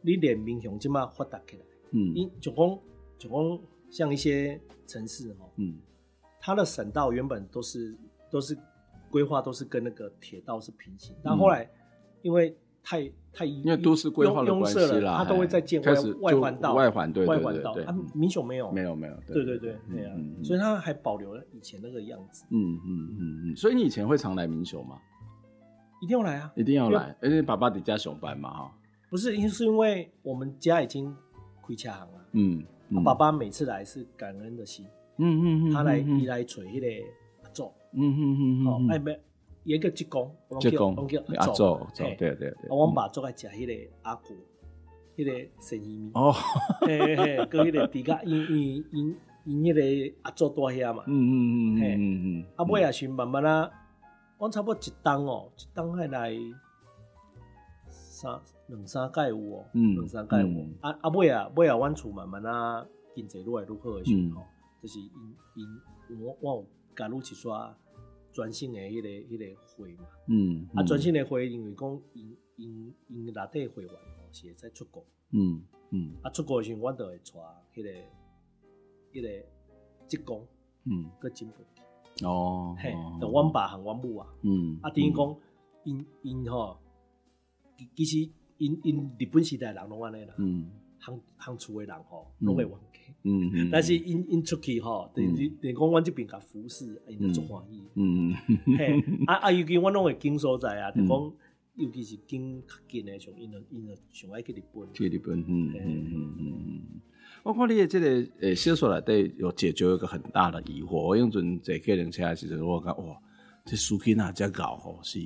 [0.00, 2.82] 你连民雄起码发达起来，嗯，因总共
[3.18, 5.78] 总共像一些城市哈，嗯，
[6.40, 7.96] 它的省道原本都是
[8.30, 8.56] 都是
[9.10, 11.70] 规划都是跟那个铁道是平行，但后来
[12.22, 24.96] 因为太太因为都市规划的关系啦，它都会再建外外环道，外环对外环道，啊，民雄没有，没有没有，对对对，对啊，所以它还保留了以前那个样子，嗯嗯嗯嗯，所以你以前会常来民雄吗？
[26.02, 26.50] 一定要来啊！
[26.56, 28.72] 一定要来，而且爸爸在家上班嘛，哈。
[29.10, 31.14] 不是，因是因为我们家已经
[31.60, 32.24] 亏欠行了。
[32.32, 32.64] 嗯，
[33.04, 34.86] 爸爸每次来是感恩的心。
[35.18, 35.70] 嗯嗯嗯。
[35.70, 36.86] 他来，一来找迄个
[37.42, 37.64] 阿祖。
[37.92, 38.66] 嗯嗯嗯嗯。
[38.66, 39.20] 哦，哎没，
[39.64, 40.96] 一个职工，职工，
[41.36, 42.54] 阿祖，对对对。
[42.70, 44.34] 我们爸做爱食迄个阿古，
[45.16, 46.10] 迄个生鱼面。
[46.14, 46.32] 哦。
[46.86, 49.74] 嘿嘿，搁迄个底下，因因因因迄
[50.10, 51.04] 个阿祖住遐嘛。
[51.06, 52.44] 嗯嗯嗯嗯嗯嗯。
[52.56, 53.70] 阿尾也是慢慢啊。
[54.38, 56.34] 我差不多一档哦，一档下来
[57.88, 60.48] 三两三届有哦，两三届有。
[60.80, 64.42] 啊啊尾啊尾啊，阮厝慢慢啊经济愈来愈好的时候，
[64.80, 66.66] 就是因因我我有
[66.96, 67.52] 加入一撮
[68.32, 70.06] 专线的迄个迄个会嘛。
[70.26, 70.68] 嗯。
[70.74, 75.04] 啊，专线的会因为讲因因因内底会员吼是会使出国。
[75.30, 76.14] 嗯嗯。
[76.22, 77.32] 啊，出国的时候，阮就会带
[77.74, 77.90] 迄个
[79.12, 79.46] 迄个
[80.06, 80.46] 职工，
[80.84, 81.64] 嗯，搁进步。
[82.26, 85.36] 哦，嘿，就阮爸和阮母啊，嗯，啊，等于讲，
[85.84, 86.78] 因因吼，
[87.96, 90.70] 其实因因日本时代人拢安尼啦，嗯，
[91.00, 101.08] 行行厝的人吼，拢会冤家，嗯嗯，但是因因出去吼，等于等于讲，阮这边甲服侍，因就足欢喜，嗯嗯， 嘿，啊啊，尤其阮拢会经所在啊，就讲，
[101.76, 107.00] 尤其是经较近的，像因因就上爱去日本，去日本，嗯嗯嗯嗯。
[107.42, 111.00] 我看你的这个诶小说内底有解决一个很大的疑惑。
[111.08, 113.16] 我用阵坐客人车的时阵，我讲哇，
[113.64, 114.98] 这司机哪只搞吼？
[115.02, 115.18] 是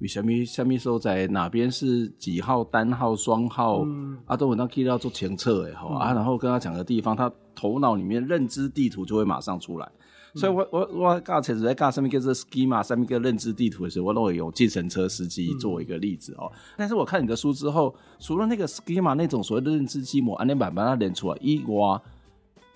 [0.00, 0.44] 为什么？
[0.44, 1.26] 什么所在？
[1.28, 3.82] 哪边是几号单号双号？
[3.84, 9.90] 嗯、啊，都闻到 K 料做前侧诶吼啊，然后跟他讲个地方，他头脑里面认知地图就会马上出来。
[10.34, 16.52] 所以我我我教车子在教上面个这 schema 上面个认知地图的时候，我都会用计程车司机做一个例子哦。
[16.52, 21.98] 嗯、但是我看你的书之后，除了那个 schema 那种所谓的认知积模，安尼慢慢它连出来以外，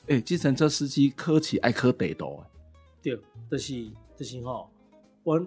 [0.09, 2.43] 哎，计程车司机科起爱科得多。
[3.03, 4.71] 对，就是就是吼，
[5.23, 5.39] 我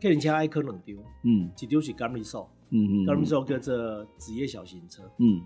[0.00, 5.42] 客人车爱科两张，嗯，一张是监理所，嗯嗯，监理所叫做职业小型车，嗯，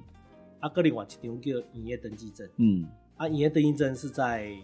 [0.60, 2.86] 啊，个另外一张叫营业登记证，嗯，
[3.16, 4.56] 啊，营业登记证是在。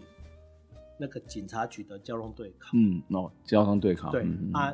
[1.03, 4.21] 那个警察局的交通对考，嗯，哦，交通对考，对，
[4.53, 4.71] 啊，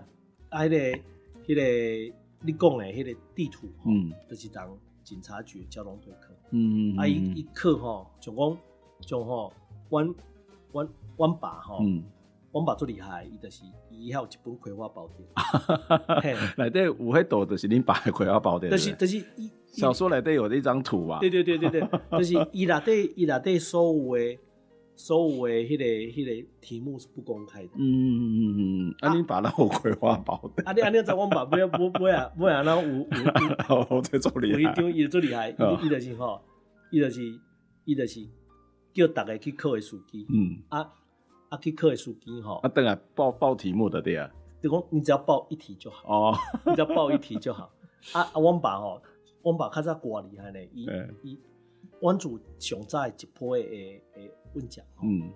[0.49, 0.99] 啊，迄个，
[1.47, 8.57] 迄个你讲的迄个地图，嗯，就是当警察局交通队考，嗯嗯，啊，伊伊考吼，就讲
[8.99, 9.53] 就吼，
[9.89, 10.13] 阮
[10.73, 11.79] 阮阮爸吼，
[12.57, 15.09] 阮爸最厉害，伊就是伊还有一本葵花宝
[16.21, 21.81] 典， 内底有迄图，就是恁爸的葵花宝典，就是就是伊小说内底有一张图嘛，对对对对对，
[22.17, 24.39] 就是伊内底伊内底所有的。
[24.99, 27.69] 所有的迄个迄个题目是不公开的。
[27.75, 30.67] 嗯嗯嗯嗯，啊，你爸那有葵花宝典。
[30.67, 34.59] 啊，你啊，你在我爸不要不不要不要，然后有有有在做厉害。
[34.59, 36.41] 有一张伊最厉害，伊伊就是吼，
[36.89, 37.21] 伊就是
[37.85, 38.27] 伊就是
[38.91, 40.25] 叫大家去考的书记。
[40.33, 40.63] 嗯。
[40.69, 40.91] 啊
[41.49, 42.55] 啊，去考的书记吼。
[42.55, 44.29] 啊，等下报报题目的对啊。
[44.61, 46.07] 就讲你只要报一题就好。
[46.31, 46.37] 哦。
[46.65, 47.71] 你只要报一题就好。
[48.13, 49.01] 啊啊，我爸吼，
[49.41, 50.87] 我爸较早挂厉害呢，伊
[51.23, 51.39] 伊，
[52.01, 54.31] 阮厝上早一批诶诶。
[54.53, 55.29] 问讲，嗯，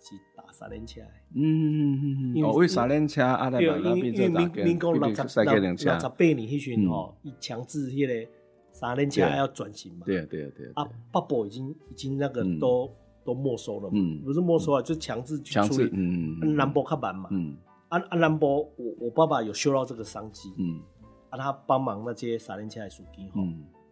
[0.00, 1.00] 是打三轮车，
[1.34, 8.30] 嗯嗯嗯嗯，哦，为三轮车啊，来把那边做大个，民工六十六六十八年迄阵吼，伊强制迄个
[8.72, 12.90] 三轮车要转型嘛，对啊对啊对，啊，北部已经已经那个都
[13.24, 17.56] 都没收了嘛，不是没收啊，就强制去处理，嗯，南部较慢嘛，嗯，
[17.88, 20.80] 啊啊南部，我我爸爸有嗅到这个商机，嗯，
[21.30, 23.42] 啊，他帮忙那些三轮车的司机吼，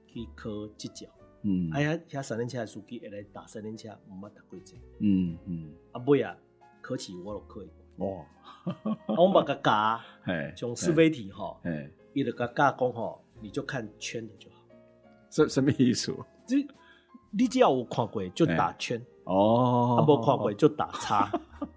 [0.06, 1.06] 去考执照。
[1.44, 4.76] 嗯，哎呀，遐三轮车的司机会来打三轮车，毋捌打过这。
[5.00, 6.36] 嗯嗯，啊尾啊，
[6.80, 7.70] 考试我都可以。
[7.96, 8.06] 哇，
[9.08, 10.00] 我捌甲教，
[10.56, 11.58] 从是非题吼，
[12.14, 14.56] 伊就甲教讲吼，你就看圈的就好。
[15.30, 16.14] 什什么意思？
[16.48, 16.66] 你
[17.30, 21.30] 你只要有看过就打圈，哦，啊无看过就打叉。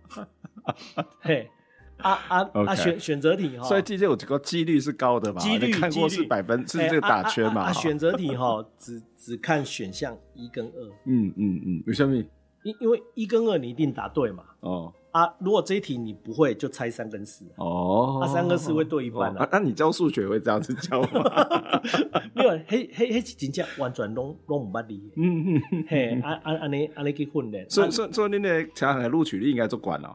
[1.22, 1.50] 嘿。
[1.98, 2.76] 啊啊啊！
[2.76, 5.40] 选选择题哈，所以这些有这个几率是高的嘛？
[5.40, 7.72] 几率看过是百分是这个打圈嘛？
[7.72, 10.86] 选择题哈， 只只看选项一跟二。
[11.06, 12.16] 嗯嗯嗯，为什么？
[12.64, 14.44] 因因为一跟二你一定答对嘛。
[14.60, 14.94] 哦。
[15.16, 17.46] 啊，如果这一题你不会，就猜三跟四。
[17.56, 18.20] 哦。
[18.22, 19.48] 啊，三跟四会对一半啊。
[19.50, 21.24] 那你教数学会这样子教吗？
[22.36, 25.02] 没有，嘿嘿嘿，真正完全拢拢唔捌理。
[25.16, 25.86] 嗯嗯。
[25.88, 27.66] 嘿，安安安尼安尼去训练。
[27.70, 30.14] 所以所以所以，恁的将来录取率应该就管了。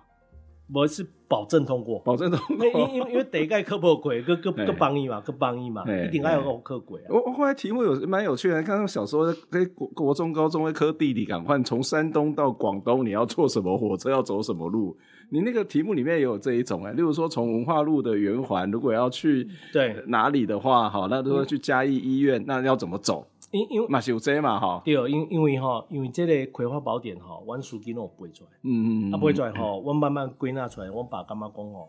[0.73, 2.67] 我是保证通过，保证通过。
[2.67, 7.05] 因因因为第一届考不过，个个个帮伊嘛，各帮伊嘛，一定爱有个考过啊。
[7.09, 14.97] 我我后来题目有蛮有趣的，看到小时候在国国中、高中会科地理，赶快从山东到广东，你要坐什么火车，要走什么路？
[15.31, 23.27] 你那个题目里面也有这一种哎，例如说从文化路的圆环，如果要去对哪里的话，好，那如果去嘉义医院，那要怎么走？
[23.53, 31.89] 因因为嘛是有这嘛哈，对，因因为哈，因为这个葵花宝典哈，阮书记拢有背出来，嗯嗯嗯，啊背出来吼，阮慢慢归纳出来，阮爸感觉讲吼，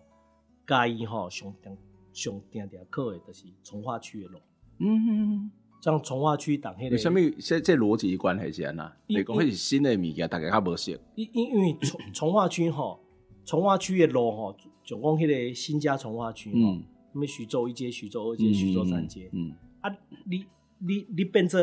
[0.66, 1.78] 嘉义吼上定
[2.14, 4.40] 上定定考的，就是从化区的路，
[4.80, 8.92] 嗯嗯，像从化区当迄个，什么这这逻辑关系是安那？
[9.06, 10.92] 你讲迄是新的物件，大家较无熟。
[11.16, 13.00] 因因因为从从化区吼，
[13.52, 16.74] 从化区的路吼，就讲迄个新家从化区吼，
[17.12, 19.90] 什么徐州一街、徐州二街、徐州三街，嗯，啊
[20.26, 20.46] 你。
[20.84, 21.62] 你你变做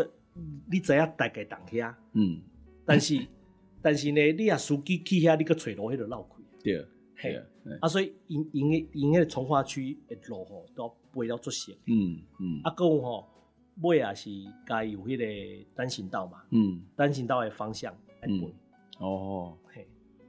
[0.71, 2.41] 你知影大概当遐，嗯，
[2.87, 3.19] 但是
[3.83, 6.87] 但是呢，你啊司机去遐，你个揣路迄个绕开，对，
[7.17, 7.43] 嘿，
[7.81, 13.29] 啊，所以因因个因个从化区的路吼都要背了足熟，嗯嗯，啊，搁有吼
[13.83, 14.31] 尾也是
[14.65, 18.55] 该有迄个单行道嘛，嗯，单行道的方向来背，
[19.01, 19.85] 哦，嘿，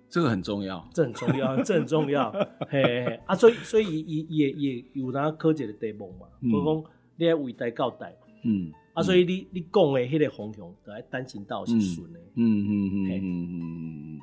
[0.10, 2.32] 这个很重要，这很重要， 这很重要，
[2.70, 8.16] 嘿嘿，啊，所以所以伊伊也也有呾考一个题目嘛，比如讲你要为代交代。
[8.43, 12.20] 嗯，啊，所以你你讲的迄个方向，都爱单行道是顺的。
[12.36, 14.20] 嗯嗯嗯嗯嗯嗯，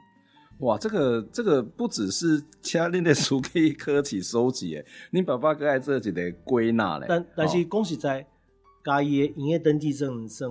[0.61, 7.05] 哇，这个这个不只是家里的书可以科起收集诶，你爸爸搁爱做一个归纳嘞。
[7.07, 8.27] 但但是讲实在，
[8.83, 10.51] 嘉义的营业登记证算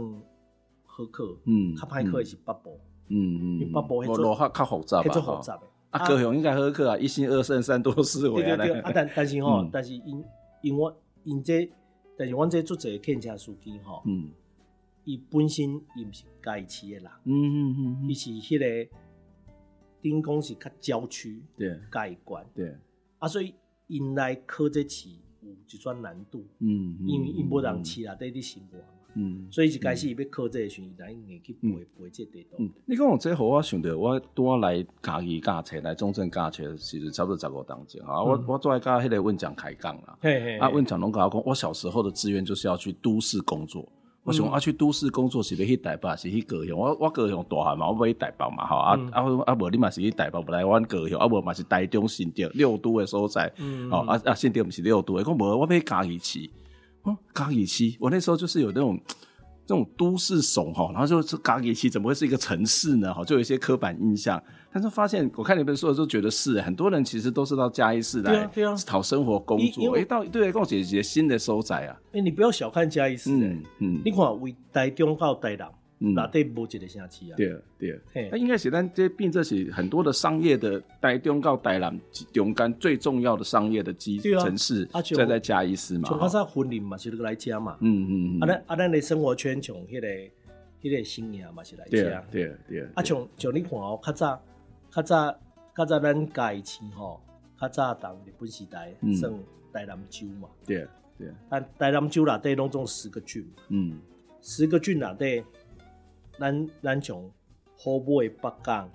[0.86, 5.62] 好考，嗯，较歹考的是北部，嗯嗯，北部迄路较较复杂吧，复杂诶。
[5.92, 8.58] 啊，高雄应该好考啊，一心二圣三多四维啊。
[8.58, 10.24] 对对对，啊，但 但是吼，但是因
[10.62, 11.70] 因我因这。
[12.18, 14.32] 但是阮这做这个检查司机吼，嗯，
[15.04, 15.66] 伊本身
[15.98, 18.90] 伊毋是嘉义市的人，嗯嗯嗯，伊是迄个
[20.02, 22.74] 顶公是较郊区，对，嘉义县，对，
[23.20, 23.54] 啊，所以
[23.88, 25.10] 因来考这市
[25.42, 28.86] 有一段难度，嗯，因为因无人市啊底伫生活嘛，
[29.16, 32.70] 嗯，所以一开始伊要考这个时阵，咱应该去背背这地图。
[32.86, 38.22] 你讲我这好，我想到我拄来家己驾车来中正驾车，其实差不多十五当前啊。
[38.22, 40.18] 我我做来甲迄个运将开讲啦，
[40.60, 43.88] 啊，运将拢甲我讲，我小时候的志愿就是要去都市工作。
[44.24, 46.80] 我想啊，去都市工作是要去台北，是去高雄。
[46.80, 49.54] 我我高雄大汉嘛，我要去台北嘛，吼啊啊啊！
[49.54, 51.28] 无你嘛是去台北，不来阮高雄啊？
[51.28, 53.54] 无嘛是台中新店六都的所在，
[53.92, 54.34] 哦啊啊！
[54.34, 56.50] 新店毋是六都的，讲无我要去嘉义市，
[57.06, 59.00] 哦嘉义市，我那时候就是有那种。
[59.68, 63.12] 这种都市怂哈，然后就是嘉义市怎么会是一个城市呢？
[63.12, 64.40] 哈，就有一些刻板印象。
[64.72, 68.48] 但是发现我看你们说的时候，觉得是很多人其实都是到嘉义市来
[68.86, 69.82] 讨生活工作。
[69.86, 71.98] 哎、啊啊欸，到对，跟我姐姐新的收窄啊。
[72.10, 75.68] 哎、欸，你不要小看嘉义市，嗯嗯，你看为台中到台南。
[75.98, 77.36] 那对无一个城市啊？
[77.38, 81.98] 对对，那应该是咱这并这是很多的商业的台中到台南
[82.34, 84.86] 中间最重要的商业的基城市，
[85.16, 86.10] 再在嘉义市嘛。
[86.10, 87.78] 从较早婚礼嘛，是来家嘛。
[87.80, 88.44] 嗯嗯嗯。
[88.44, 90.08] 啊，咱啊，咱的生活圈从迄个
[90.82, 92.24] 迄个新营嘛是来家。
[92.30, 92.82] 对对。
[92.94, 94.44] 啊，从就你看哦，较早
[94.92, 95.40] 较早
[95.76, 97.22] 较早咱嘉义市吼，
[97.60, 99.34] 较早当日本时代算
[99.72, 100.50] 台南州嘛。
[100.66, 100.86] 对
[101.18, 101.30] 对。
[101.50, 103.50] 但台南州啦，对拢总十个郡。
[103.70, 103.98] 嗯。
[104.42, 105.42] 十个郡啦，对。
[106.40, 107.32] 咱咱从
[107.78, 108.90] 虎尾北港，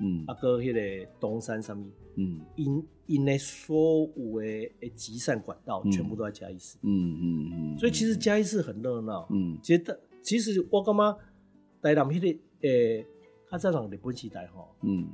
[0.00, 4.46] 嗯，啊，搁迄个东山上面，嗯，因因的所有的
[4.80, 11.18] 诶集散管道全部都在嘉义市，嗯嗯嗯，所以其实嘉义市很热闹，嗯，其实其实我感觉
[11.82, 13.06] 台南迄个诶，
[13.48, 15.08] 它这种日本时代吼，嗯，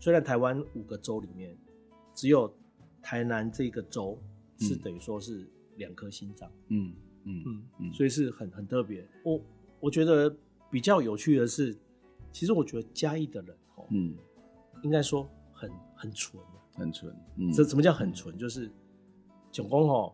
[0.00, 1.56] 虽然台湾五个州里面
[2.14, 2.52] 只有
[3.02, 4.18] 台南这个州
[4.58, 5.46] 是等于说是
[5.76, 6.92] 两颗心脏，嗯
[7.24, 9.40] 嗯嗯嗯，所以是很很特别，我
[9.80, 10.34] 我觉得。
[10.70, 11.76] 比较有趣的是，
[12.30, 14.14] 其实我觉得嘉义的人哦，嗯，
[14.82, 16.42] 应该说很很纯，
[16.74, 17.14] 很纯。
[17.36, 18.36] 嗯，这什么叫很纯？
[18.36, 18.70] 就是
[19.50, 20.12] 总共哦，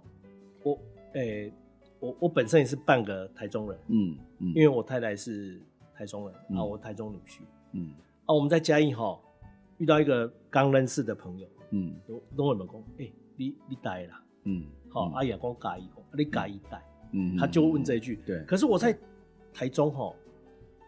[0.63, 0.79] 我
[1.15, 1.53] 诶、欸，
[1.99, 5.61] 我我本身也是半个台中人，嗯嗯，因为我太太是
[5.93, 7.41] 台中人，啊，我台中女婿，
[7.73, 7.93] 嗯，
[8.25, 9.19] 啊，我们在嘉义哈
[9.79, 16.81] 遇到一个刚认识的朋友，嗯，都都会问讲，哎，你你带啦，嗯，好，阿姨讲嘉义，你嘉义带，
[17.11, 18.97] 嗯，他就问这一句，对，可是我在
[19.53, 20.15] 台中哈。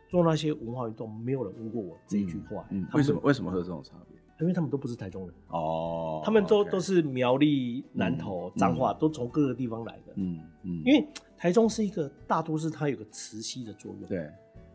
[0.08, 2.66] 做那些文化运动，没有人问过我这一句话。
[2.70, 3.20] 嗯，为什么？
[3.22, 4.16] 为什么会有这种差别？
[4.38, 10.12] 因为他们都不是台中人哦，他们都都是苗栗、南投、彰化，都从各个地方来的。
[10.16, 14.06] 嗯嗯，因为台中是一个大都市，它有个磁吸的作用。
[14.06, 14.30] 对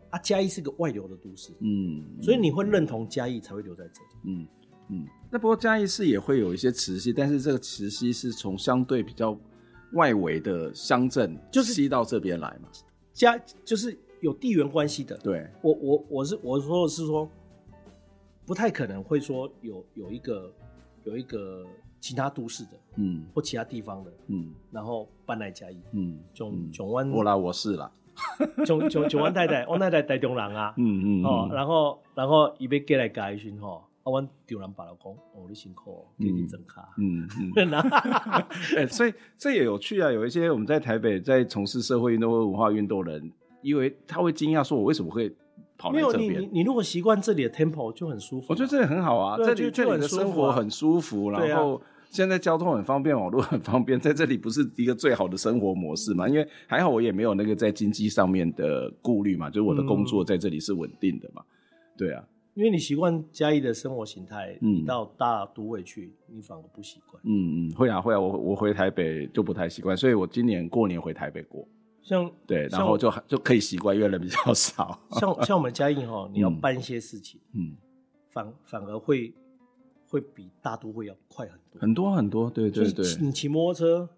[0.10, 1.54] 啊，嘉义是个外流的都市。
[1.60, 4.10] 嗯，所以你会认同嘉义才会留在这里。
[4.26, 4.48] 嗯
[4.90, 9.38] 嗯，那不过嘉义市也会有一些磁吸，但是这个磁吸是从相对比较
[9.94, 12.70] 外围的乡镇就是吸到这边来嘛。
[13.14, 13.96] 嘉就是。
[14.22, 17.28] 有地缘关系的，对，我我我是我说的是说，
[18.46, 20.54] 不太可能会说有有一个
[21.04, 21.66] 有一个
[22.00, 27.92] 其他都市的，嗯，或其他地方的，嗯，然后搬来嘉义，嗯，囧囧湾，我啦，我是啦，
[28.66, 37.72] 囧囧囧湾太太，我太太台中人啊，嗯嗯，哦，然后然后伊要过来嘉义时吼，啊，阮中南爸老公，哦，你辛苦，给你整卡，嗯嗯，
[38.78, 43.32] 哎， 所以这也有趣啊，有一些我们在台北在从事社会运动或文化运动的人。
[43.62, 45.34] 因为他会惊讶，说我为什么会
[45.78, 46.42] 跑来这边？
[46.42, 48.48] 你，你如果习惯这里的 tempo 就很舒服。
[48.50, 56.28] 我觉得这里很好啊，这里这里的生活很舒服，然后现在交通很方便，网络很方便，在这里不是一个最好的生活模式嘛？
[56.28, 61.42] 因为还好我也没有那个在经济上面的顾虑嘛，就是我的工作在这里是稳定的嘛。
[61.98, 67.22] 对啊，因为你习惯嘉义的生活形态，你到大都会去，你反而不习惯。
[67.26, 71.66] 嗯嗯，会啊会啊，我我回台北就不太习惯，所以我今年过年回台北过。
[72.02, 75.00] 像对，然后就就可以习惯，因为人比较少。
[75.12, 77.76] 像像我们嘉义哈，你要办一些事情，嗯，
[78.30, 79.34] 反反而会
[80.08, 82.50] 会比大都会要快很多，很多很多。
[82.50, 84.10] 对对对，你骑摩托车，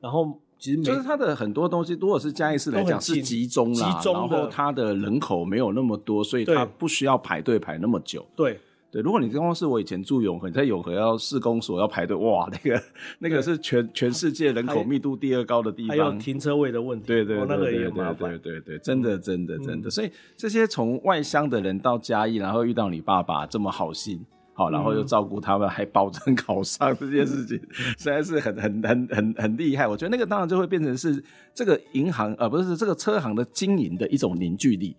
[0.00, 8.26] 然后其实就是它的很多东西，如果是嘉义市来讲是集中了，集中，然后它的人口没有那么多，所以它不需要排队排那么久。
[8.36, 8.60] 对。
[8.92, 12.82] 对，如果你刚刚是我以前住永和，你在永和要市公所要排队，哇，那个
[13.20, 24.20] 那个是全全世界人口密度第二高的地方，还有停车位的问题，对对对对对对对，真的真的真的，所以这些从外乡的人到嘉义，然后遇到你爸爸这么好心，
[24.54, 29.86] 好，然后又照顾他们，还保证考上这件事情，实在是很很很很很厉害。
[29.86, 31.22] 我觉得那个当然就会变成是
[31.54, 34.96] 这个银行啊，不是这个车行的经营的一种凝聚力。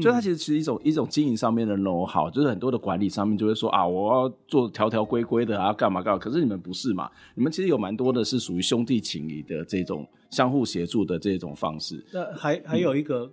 [0.00, 6.18] 就它其实是一种一种经营上面的 know how，就是很多的管理上面就会说啊，我要做条条规规的啊，干嘛干嘛。
[6.18, 7.10] 可是你们不是嘛？
[7.34, 12.04] 你们其实有蛮多的是属于兄弟情谊的这种相互协助的这种方式。
[12.12, 13.32] 那还还有一个，嗯、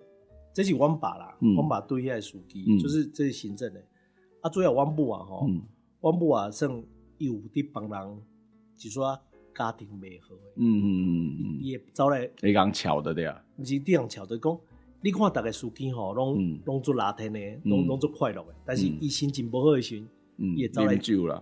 [0.53, 3.83] 这是王把啦，王把对下属机，嗯、就是这是行政的。
[4.41, 5.47] 啊，主要王部啊，吼，
[6.01, 6.69] 王部啊，算
[7.17, 8.21] 有的帮人，
[8.77, 9.17] 就说
[9.55, 10.35] 家庭美和。
[10.55, 14.57] 嗯嗯嗯嗯，也招来非常巧的对啊，不是这样巧的讲。
[15.03, 18.55] 你看，大概司机吼，拢拢做垃圾呢，拢拢做快乐的。
[18.65, 20.01] 但是伊心情不好的时，
[20.55, 20.93] 也招来，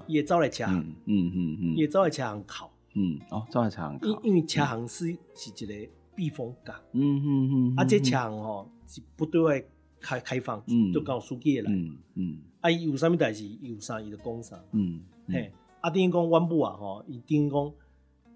[0.08, 4.08] 也招来车行，嗯嗯嗯，也招来车行哭，嗯哦，招来车行考。
[4.08, 9.64] 因因为车行是是一个避风港，嗯嗯嗯，啊，这车行吼是不对外
[10.00, 11.72] 开开放，就搞司机来，
[12.16, 15.52] 嗯啊，伊有啥物代志，伊有啥伊就讲啥，嗯嘿，
[15.82, 17.72] 啊，等于讲阮母啊吼，伊等于讲，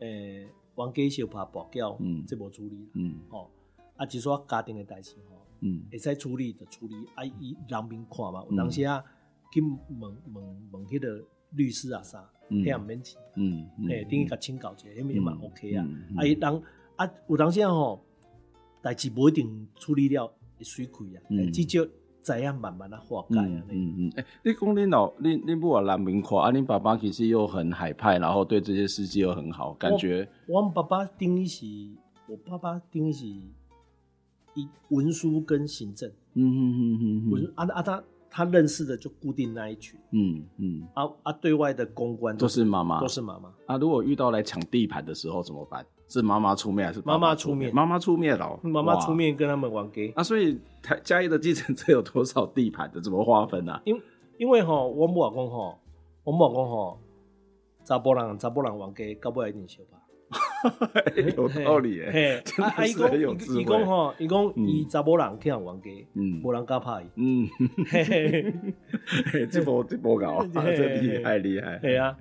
[0.02, 3.50] 诶，阮家小怕跋筊，嗯，这无处理，嗯，吼。
[3.98, 9.02] 啊，就说家庭的代志吼，嗯，会使处理就处理，啊，伊人民看嘛，有当时啊，
[9.54, 10.02] 去问
[10.34, 15.88] 问问迄个律师啊啥，遐毋免钱，嗯，诶，等于甲请教者，迄嘛 OK 啊，
[16.18, 16.64] 啊，伊人
[16.98, 18.04] 啊，有当时啊吼，
[18.82, 20.28] 代志无一定处理了
[20.58, 21.22] 会水亏啊，
[21.54, 21.86] 至少
[22.22, 31.66] 知影慢慢啊化解啊，嗯嗯，诶，你讲恁老恁恁母啊人民看，啊，恁爸爸其实又很海派，然后对这些司机又很好，感觉，我爸爸等于是，
[32.28, 33.26] 我爸爸等于是。
[34.56, 43.54] 一文书跟行政，嗯嗯嗯嗯，文啊啊他他认识的就固定那一群，嗯嗯，啊啊对外的公关都是妈妈，都是妈妈。
[43.68, 45.86] 啊，如果遇到来抢地盘的时候怎么办？
[46.08, 47.74] 是妈妈出面还是妈妈出面？
[47.74, 50.12] 妈妈出面了，妈妈出面跟他们玩 gay。
[50.16, 53.02] 啊，所以台嘉义的继承者有多少地盘的？
[53.02, 53.82] 怎么划分啊？
[53.86, 54.00] 因
[54.38, 55.76] 因为哈，我母老公哈，
[56.24, 56.98] 我母老公哈，
[57.84, 59.98] 查波人查波人玩 gay，搞不来一定小吧。
[61.36, 63.62] 有道理哎， 真的是很有智慧。
[63.62, 67.48] 伊讲吼，伊讲伊查某人去人冤家，嗯，无人敢拍伊，嗯，
[67.88, 68.04] 嘿
[69.32, 71.78] 嘿，这波这波搞， 这厉害厉害。
[71.80, 72.18] 对啊，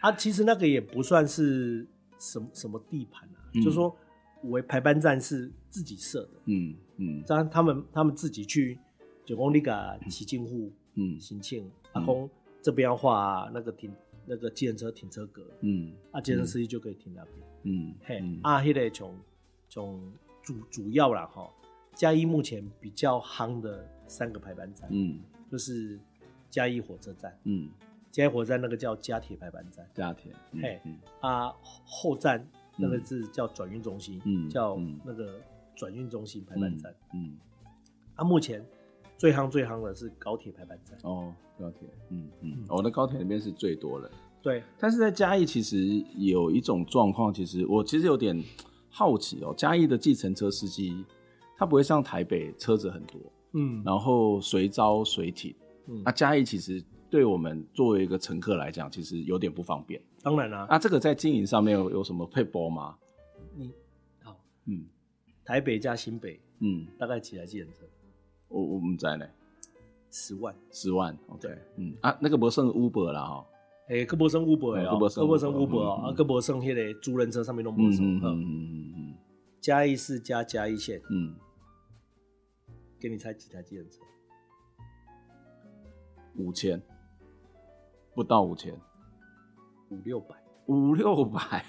[0.00, 1.86] 啊，其实那个也不算是
[2.18, 3.94] 什么什么地盘啊，就是说，
[4.42, 8.78] 我排班站是自己设的，嗯嗯，这样他们他们自己去
[9.24, 12.28] 九公里个骑进户，嗯，行庆，阿公
[12.62, 13.90] 这边要画那个停。
[14.26, 19.18] 那个计程车停车格，嗯，啊，计程司机就可以停那边，嗯，嘿，啊，迄个从
[19.68, 20.12] 从
[20.42, 21.50] 主主要啦哈，
[21.94, 25.20] 嘉义目前比较夯的三个排班站，嗯，
[25.50, 25.98] 就是
[26.50, 27.70] 嘉义火车站，嗯，
[28.10, 30.80] 嘉义火车站那个叫嘉铁排班站，嘉铁，嘿，
[31.20, 31.54] 啊，
[31.84, 32.46] 后站
[32.76, 35.40] 那个是叫转运中心，嗯，叫那个
[35.74, 37.36] 转运中心排班站，嗯，
[38.14, 38.64] 啊，目前。
[39.16, 44.10] 最夯最夯的是高铁排班站哦，高铁，嗯嗯，我的高铁那边是最多的，
[44.42, 44.62] 对。
[44.78, 48.42] 但是在嘉义其实有一种状况，其实我其实有点
[48.90, 51.04] 好奇哦，嘉义的计程车司机
[51.56, 53.20] 他不会像台北车子很多，
[53.52, 55.54] 嗯，然后随招随停，
[55.86, 60.00] 嗯，那嘉义其实对我们作为一个乘客来讲，其实有点不方便。
[60.22, 62.96] 当然啦，那这个在经营上面有有什么配波吗？
[63.56, 63.70] 你
[64.22, 64.36] 好，
[64.66, 64.84] 嗯，
[65.44, 67.84] 台北加新北，嗯，大概几台计程车？
[68.48, 69.26] 我我们在呢，
[70.14, 70.54] 十万。
[70.70, 73.44] 十万，OK，嗯啊，那个不算 Uber 啦哈，
[73.88, 78.20] 诶，个不算 Uber 哦，个不算 Uber 哦，啊，个不算迄个租人车上面拢不算，嗯。
[78.22, 79.14] 嗯嗯嗯，
[79.60, 81.34] 嘉义市加嘉义县，嗯，
[83.00, 83.98] 给你猜几台计程车？
[86.36, 86.80] 五千，
[88.14, 88.72] 不到五千，
[89.88, 90.36] 五六百，
[90.66, 91.64] 五六百。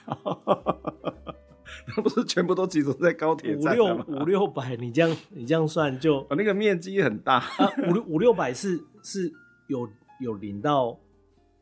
[1.88, 7.70] 那不是全部都集中在高铁站五六五六百，你这样你这样算就，哦，那个面积很大啊。
[7.89, 9.32] 五六五六百是是
[9.68, 9.89] 有
[10.20, 10.97] 有领到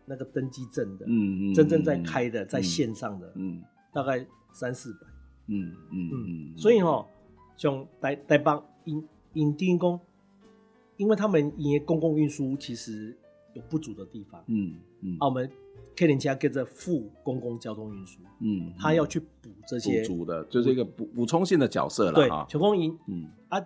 [0.05, 3.61] 那个登机证的，嗯嗯，真正在开的，在线上的，嗯，
[3.93, 4.99] 大概三四百，
[5.47, 6.57] 嗯嗯嗯。
[6.57, 7.05] 所以哈，
[7.55, 9.99] 像台台北因因丁工，
[10.97, 13.17] 因为他们因为公共运输其实
[13.53, 15.49] 有不足的地方，嗯嗯，啊我们。
[15.95, 22.13] 客人家跟着副公共交通运输，嗯，他要去补这些补足的，就是一个补补充性的角色了。
[22.13, 23.29] 对，全公营，嗯。
[23.49, 23.63] 啊，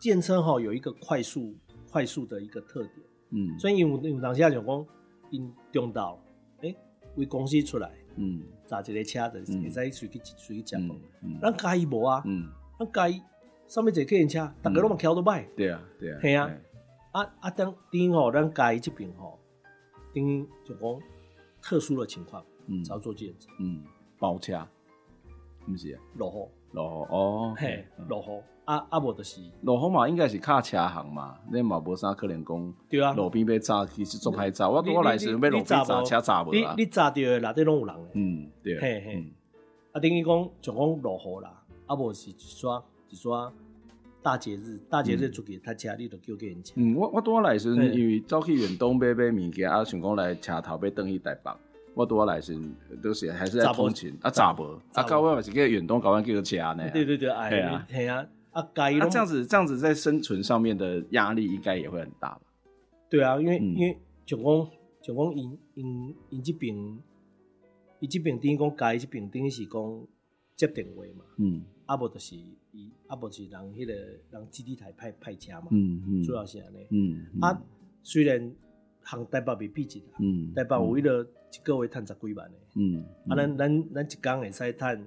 [0.00, 1.54] 建车哈有一个快速
[1.88, 2.92] 快速的一个特点，
[3.30, 4.86] 嗯，所以有有当下讲讲
[5.30, 6.20] 因中道，
[6.62, 6.74] 哎，
[7.14, 13.22] 为公司出来，嗯，砸一个车子，会使随去随去接驳，嗯，咱家己无啊，嗯，咱家己
[13.68, 16.50] 上面一个客人车，大家拢嘛桥都买，对啊，对啊，系啊，
[17.14, 19.38] 啊啊等等吼，咱家己这边吼。
[20.14, 21.00] 因就讲
[21.60, 23.82] 特殊的情况，嗯，才要做检查，嗯，
[24.16, 24.64] 包车，
[25.66, 39.32] 不是啊，落雨，落雨哦，嘿，落雨，啊啊，无就是落雨嘛，应该是卡车行嘛，你嘛无啥可能讲，对啊，路边要炸，其实做歹炸，我我来时要路边炸车炸无啦，你你炸掉的内底拢有人诶，嗯，对，嘿嘿，
[39.90, 43.52] 啊，等于讲就讲落雨啦，啊无是一刷一刷。
[44.24, 46.72] 大节日，大节日出去，他家里都叫给人家。
[46.76, 51.50] 嗯，我我拄来时，因为走去远东买买物件，啊，想讲来车头要等去台北。
[51.92, 52.58] 我拄来时，
[53.02, 54.80] 都是还是在通勤，啊，咋无？
[54.94, 56.88] 啊，到尾嘛是叫远东，搞完叫个车呢。
[56.90, 62.40] 对对对，哎呀，系啊，啊，该那这样子，这样子在生存上面的压力应该也会很大吧？
[63.10, 64.44] 对啊，因为因为就讲
[65.02, 66.74] 就讲因因因这边，
[68.00, 69.82] 伊这边等于讲该这边等于是讲
[70.56, 72.36] 接电话嘛，嗯，啊无就是。
[72.76, 77.62] 伊啊，无是人迄个人基地台派派车嘛，嗯嗯，主要是安尼，嗯啊，
[78.02, 78.52] 虽然
[79.02, 85.06] 行台北未必值啊，嗯，台北有迄个一个月趁十几万诶，嗯，啊，咱咱咱一工会使趁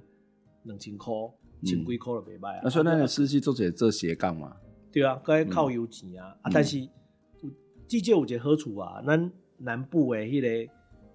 [0.62, 1.30] 两千箍，
[1.62, 2.60] 千几箍就袂歹啊。
[2.64, 4.56] 那所以咱个司机做者做斜杠嘛，
[4.90, 6.88] 对啊，该靠油钱啊，啊，但是有
[7.86, 10.48] 至少有一个好处啊，咱南部的迄个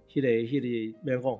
[0.08, 1.40] 迄个迄个，免讲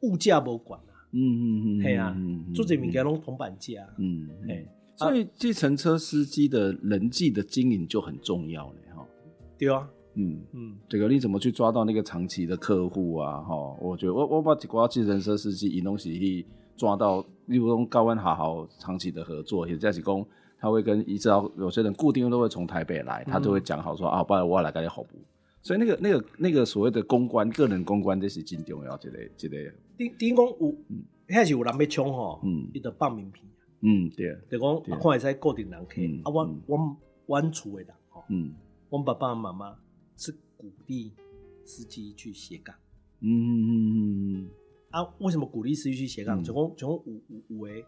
[0.00, 0.91] 物价无管啊。
[1.12, 2.16] 嗯嗯嗯，嘿啊，
[2.54, 9.06] 做这物件拢铜板价，嗯，嘿，所以计程车司机的人际的经营就很重要嘞，哈，
[9.58, 13.40] 对啊，嗯嗯，这个你怎么去抓到那个长期的客户啊？
[13.40, 16.46] 哈，我觉得我我把几挂计程车司机引东西去
[16.76, 20.26] 抓到，例如说高温好好长期的合作，也在是讲
[20.58, 25.06] 他会跟一直到有些人固定都会从台北来，他都会讲好说啊，不然我来跟你服务。
[25.62, 28.96] 所以那个、那个、那个所谓的公关，个人公关，这是真重要。
[28.98, 29.56] 这个、这个。
[29.96, 30.74] 顶顶讲有，
[31.28, 33.46] 还是有人要抢吼，嗯，伊就放名片。
[33.80, 34.36] 嗯，对。
[34.50, 36.00] 就讲，看会使固定人客。
[36.24, 36.96] 啊，我我
[37.26, 38.54] 我厝的人吼，嗯，
[38.90, 39.76] 我爸爸妈妈
[40.16, 41.12] 是鼓励
[41.64, 42.74] 司机去斜杠。
[43.20, 44.50] 嗯嗯嗯嗯嗯。
[44.90, 46.42] 啊，为什么鼓励司机去斜杠？
[46.42, 47.84] 就讲就讲有有有诶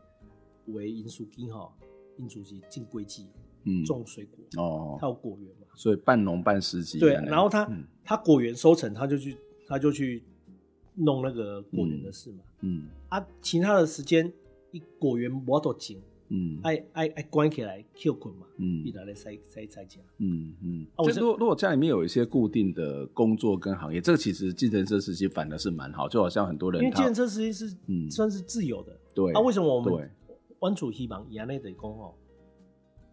[0.66, 1.72] 有诶因素机吼，
[2.18, 3.28] 因主是进轨迹。
[3.66, 6.98] 嗯，种水果哦，他有果园嘛，所以半农半司机。
[6.98, 7.70] 对，然后他
[8.04, 10.22] 他果园收成，他就去他就去
[10.94, 12.38] 弄那个果园的事嘛。
[12.60, 14.32] 嗯，啊，其他的时间，
[14.70, 20.00] 一果园我都紧，嗯，爱爱爱关起来休困嘛，嗯，一直在塞塞塞家。
[20.18, 20.86] 嗯嗯。
[20.96, 28.98] 啊，如果如果家里面有一些固定的工作跟行业，这个其实计程车司机反而是蛮好，就好像很多人因为计程车司机是嗯算是自由的。
[29.14, 29.32] 对。
[29.32, 30.10] 啊，为什么我们
[30.60, 32.14] 湾主希望亚内得讲哦？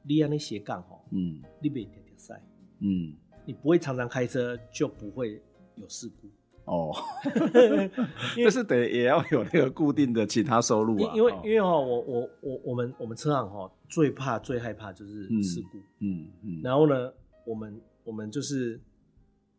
[0.03, 1.83] 你安尼斜杠吼，嗯，你别
[2.21, 2.39] 塞，
[2.79, 3.15] 嗯，
[3.45, 5.41] 你不会常常开车，就不会
[5.75, 6.29] 有事故
[6.65, 6.93] 哦。
[8.37, 11.13] 但是得也要有那个固定的其他收入啊。
[11.15, 16.61] 因为因为哈，我我我我们我们车行哈，最怕最害怕就是事故，嗯嗯。
[16.63, 17.11] 然后呢，
[17.45, 18.79] 我们我们就是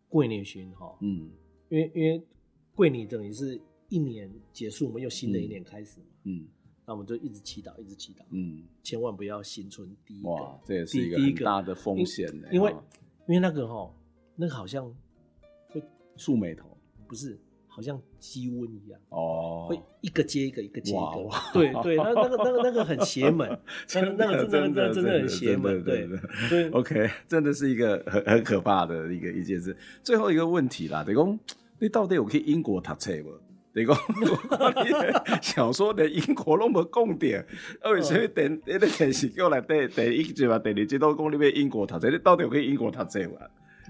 [0.08, 1.28] 过年巡哈，嗯，
[1.68, 2.24] 因为因为
[2.74, 6.46] 过年等于是一年结束，我们又新的一年开始嘛，嗯。
[6.93, 12.47] 那我们就一直祈祷，一直祈祷，嗯，千万不要心存第一个，哇，这也是一个很大的风险呢。
[12.53, 12.70] 因为
[13.26, 13.90] 因为那个哈，
[14.36, 14.84] 那个好像
[15.70, 15.82] 会
[16.18, 16.76] 触眉头，
[17.09, 19.01] 不是，好像鸡瘟一样。
[19.09, 23.49] 哦，会一个接一个，一个接一个，对对，那那个那个那个很邪门，
[23.95, 26.07] 那个那个真的真的很邪门，对。
[26.51, 26.68] 对。
[26.72, 29.74] OK，真的是一个很很可怕的一个一件事。
[30.03, 31.40] 最后一个问题啦，等于讲
[31.78, 33.12] 你到底有去英国读册
[33.74, 33.80] 无？
[33.80, 37.40] 你讲，小说连英国拢无讲点，
[37.80, 43.38] 啊为什么电那个电视剧内第第一集嘛，第二集都讲你要英国读册，你到底有去英国读册无？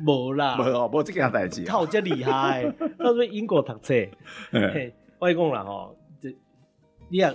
[0.07, 1.65] 无啦，无哦，无这件代志。
[1.65, 3.95] 他有这厉害，他说英国读册。
[4.51, 6.35] 嘿，我讲啦吼，这
[7.09, 7.33] 你啊，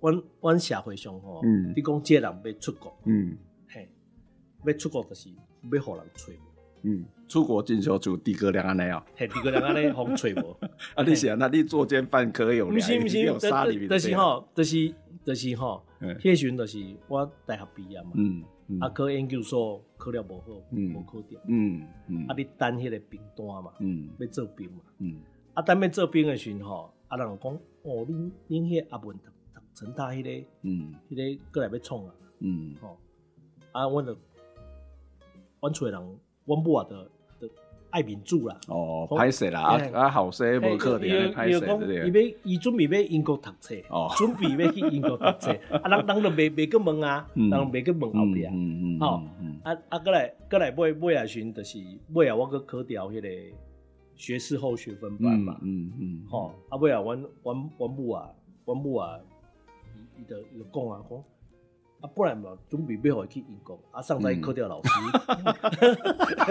[0.00, 1.40] 阮阮社会上吼，
[1.74, 3.88] 你讲这人要出国，嗯，嘿，
[4.64, 5.30] 要出国就是
[5.72, 6.32] 要互人找。
[6.88, 10.56] 嗯，出国进修就诸葛亮安尼哦，嘿，诸葛亮安尼 风吹无？
[10.94, 15.84] 啊，你想那你作奸犯科有两，不是不是，但是吼，就是就是吼，
[16.20, 16.78] 迄时阵就是
[17.08, 18.44] 我大学毕业嘛，嗯，
[18.78, 25.16] 啊，考研究所考了无好，无考掉，嗯嗯，啊，你等迄个兵单嘛，嗯，要做兵嘛，嗯，
[25.54, 32.96] 啊，等要做兵的时阵吼，啊，人讲，哦，恁恁迄个阿文读读成大迄个，嗯，迄个过来要创啊，嗯，吼，
[33.72, 34.16] 啊，阮就，
[35.60, 36.18] 阮厝诶人。
[36.46, 36.96] 阮母啊，的
[37.40, 37.48] 的
[37.90, 42.10] 爱民主啦，哦，歹势啦，啊啊，后生无可能，歹势对对。
[42.10, 45.50] 伊要伊准备要英国读册，哦，准备要去英国读册，
[45.82, 49.22] 啊，人人都未未去问啊，人未去问后壁，嗯嗯，吼，
[49.64, 51.78] 啊啊，过来过来尾尾啊，寻就是
[52.14, 53.28] 尾啊，我去考掉迄个
[54.14, 58.30] 学士后学分班嘛，嗯嗯，吼，啊尾啊，阮阮阮母啊，
[58.64, 59.18] 阮母啊，
[60.16, 61.24] 伊伊就伊就讲啊讲。
[62.06, 64.88] 啊，不然嘛，准备要回去英国，啊，上在考掉老师。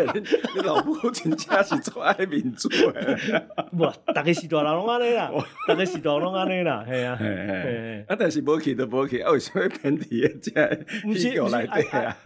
[0.55, 3.17] 你老母真正是做爱民主诶，
[3.71, 5.31] 无，大家是大人拢安尼啦，
[5.67, 8.05] 大家是大人拢安尼啦，系啊，系系。
[8.07, 10.35] 啊，但是无去都无去，啊，为什么偏题诶？
[10.41, 12.17] 这戏有来对啊？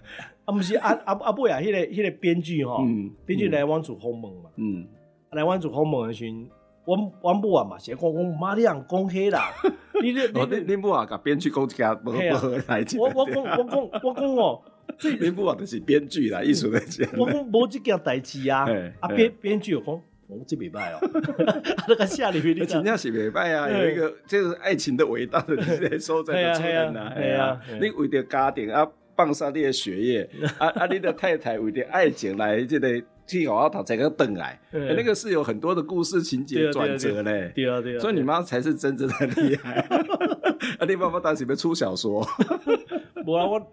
[0.45, 2.83] 啊，不是啊啊啊，尾啊，迄个迄个编剧吼，
[3.25, 4.87] 编剧来阮厝访问嘛，嗯，
[5.31, 6.25] 来阮厝访问诶时。
[6.85, 9.51] 阮阮母啊嘛，是讲讲妈你人讲起啦，
[10.01, 10.19] 你你
[10.49, 12.13] 你你母啊，甲编剧讲一件，无无
[12.67, 14.61] 来我我讲我讲我讲哦，
[15.19, 17.07] 你母啊就是编剧啦，艺术来讲。
[17.17, 18.65] 我讲无这件代志啊，
[18.99, 20.99] 啊编编剧又讲，我这袂歹哦，
[21.87, 33.03] 那个下里面你真正是袂歹啊，有一个就是爱情的伟大的这些所在的出现呐，系啊，你为着家庭啊放下你的学业，啊啊你的太太为着爱情来这个。
[33.29, 37.51] 去学校读才个等来，那个是有很多的故事情节转折嘞。
[37.55, 39.75] 对啊对啊，所以你妈才是真正的厉害。
[40.79, 42.25] 啊，你爸爸当时要出小说？
[43.25, 43.69] 无啊，我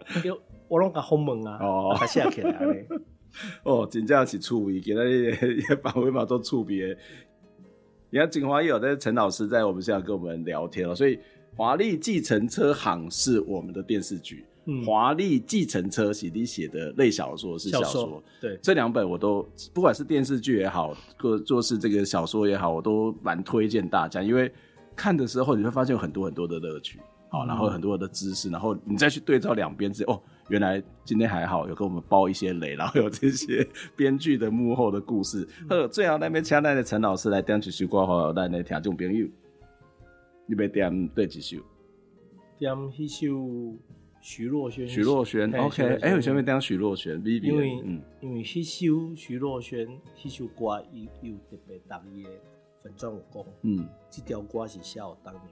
[0.67, 2.87] 我拢甲访问啊，哦，写起来嘞。
[3.63, 5.31] 哦，真正是趣味，今日
[5.69, 6.97] 也把尾嘛做趣味。
[8.09, 11.19] 你看，锦华也有在陈老师在我们现在跟我们聊天了，所以
[11.55, 14.45] 华丽计程车行是我们的电视剧。
[14.85, 24.51] 华丽计程车是你写的类小说是小说，对，这两本我都不管是电视剧也好，或做是这个小说也好，我都蛮推荐大家，因为
[24.95, 26.99] 看的时候，你会发现有很多很多的乐趣，
[27.29, 33.65] 好，然后很多的知识，然后你再去对照两边之后，哦，原来今天还好有跟我们包一些雷，然后有这些
[33.95, 35.47] 编剧的幕后的故事。
[35.69, 39.27] 呃，最好那边请来的陈老师来点几首歌，好，来来听众朋友，
[40.45, 41.57] 你要点对几首？
[42.59, 43.25] 点一首
[44.27, 44.85] 徐若瑄。
[44.85, 47.15] 徐若瑄，OK，哎，为什么点徐若瑄？
[47.23, 49.87] 因为，嗯，因为那首徐若瑄
[50.21, 52.29] 那首歌有有特别特别的。
[52.83, 55.45] 粉专我讲，嗯，这条歌是写我当年，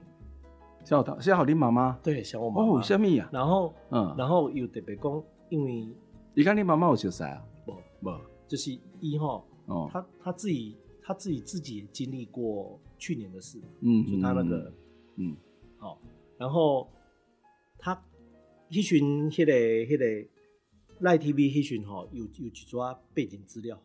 [0.84, 2.78] 写我写好你妈妈，对，写我妈妈。
[2.78, 3.28] 哦，什么呀？
[3.32, 5.88] 然后，嗯，然后又特别讲，因为
[6.34, 7.42] 你看你妈妈有熟悉啊？
[7.64, 7.72] 不
[8.02, 8.10] 不，
[8.46, 14.72] 就是一号，哦，他他自己他自己自己也经历过去年的事，嗯，就他那个，
[15.16, 15.34] 嗯，
[15.78, 15.98] 好，
[16.38, 16.88] 然后
[17.78, 18.00] 他
[18.68, 20.28] 一群迄个迄个
[21.00, 23.80] 赖 TV 一群吼，有有一撮背景资料，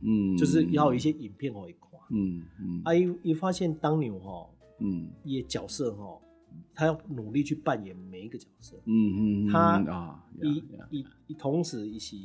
[0.00, 1.90] 嗯，就是要有一些影片可以看。
[2.10, 6.20] 嗯嗯，啊，伊伊发现当牛吼，嗯，一角色吼，
[6.74, 9.58] 他要努力去扮演每一个角色，嗯嗯，他
[9.90, 12.16] 啊，一一一同时伊是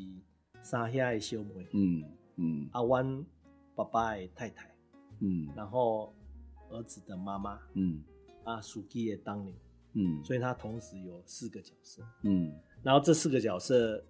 [0.62, 2.04] 三兄的小妹，嗯
[2.36, 3.26] 嗯，阿湾
[3.74, 4.70] 爸爸的太太，
[5.22, 6.14] 嗯，然后
[6.70, 8.02] 儿子的妈妈，嗯，
[8.44, 9.54] 啊，司机的当牛，
[9.94, 14.04] 嗯，所以他同时有四个角色，嗯，然后这四个角色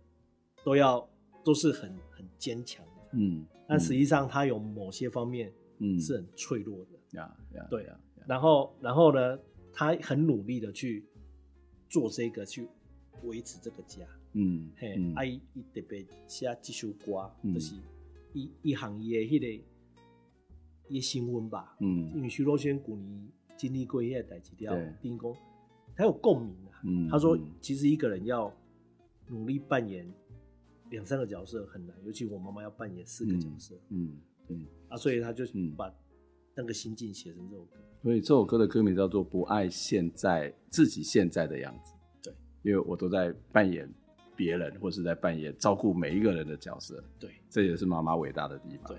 [0.63, 1.09] 都要
[1.43, 5.51] 都是很很坚强的，嗯，但实际上他有某些方面。
[5.81, 7.17] 嗯，是很脆弱的。
[7.17, 7.85] 呀呀，对。
[7.85, 7.97] 啊。
[8.27, 9.39] 然后，然后呢，
[9.71, 11.05] 他很努力的去
[11.87, 12.67] 做这个，去
[13.23, 14.05] 维持这个家。
[14.33, 17.75] 嗯，嘿，阿姨伊特别写这首歌，就是
[18.33, 19.63] 一一行业迄个
[20.89, 21.77] 一新闻吧。
[21.79, 25.33] 嗯，因为徐若瑄古年经历过一些代志掉，丁公
[25.99, 26.79] 他有共鸣啊。
[26.85, 28.51] 嗯，他说其实一个人要
[29.27, 30.09] 努力扮演
[30.91, 33.75] 两三个角色很难，尤其我妈妈要扮演四个角色。
[33.89, 34.17] 嗯。
[34.47, 35.43] 嗯啊，所以他就
[35.77, 35.93] 把
[36.55, 37.77] 那个心境写成这首歌。
[38.01, 41.93] 所以这首歌的歌名叫做《不爱现在自己现在的样子》。
[42.23, 42.33] 对，
[42.63, 43.87] 因为我都在扮演
[44.35, 47.03] 别人，或是在扮演照顾每一个人的角色。
[47.19, 48.87] 对，这也是妈妈伟大的地方。
[48.87, 48.97] 对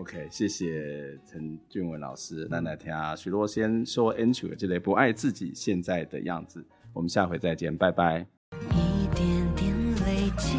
[0.00, 2.46] ，OK，谢谢陈俊文老师。
[2.50, 6.64] 那、嗯、来听徐若先说 Entry 这类不爱自己现在的样子。
[6.92, 8.26] 我们下回再见，拜拜。
[8.70, 9.74] 一点点
[10.06, 10.56] 累积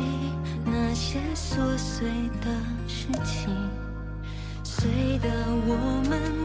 [0.65, 2.07] 那些琐碎
[2.41, 2.47] 的
[2.87, 3.53] 事情。
[4.63, 5.29] 碎的
[5.67, 6.38] 我们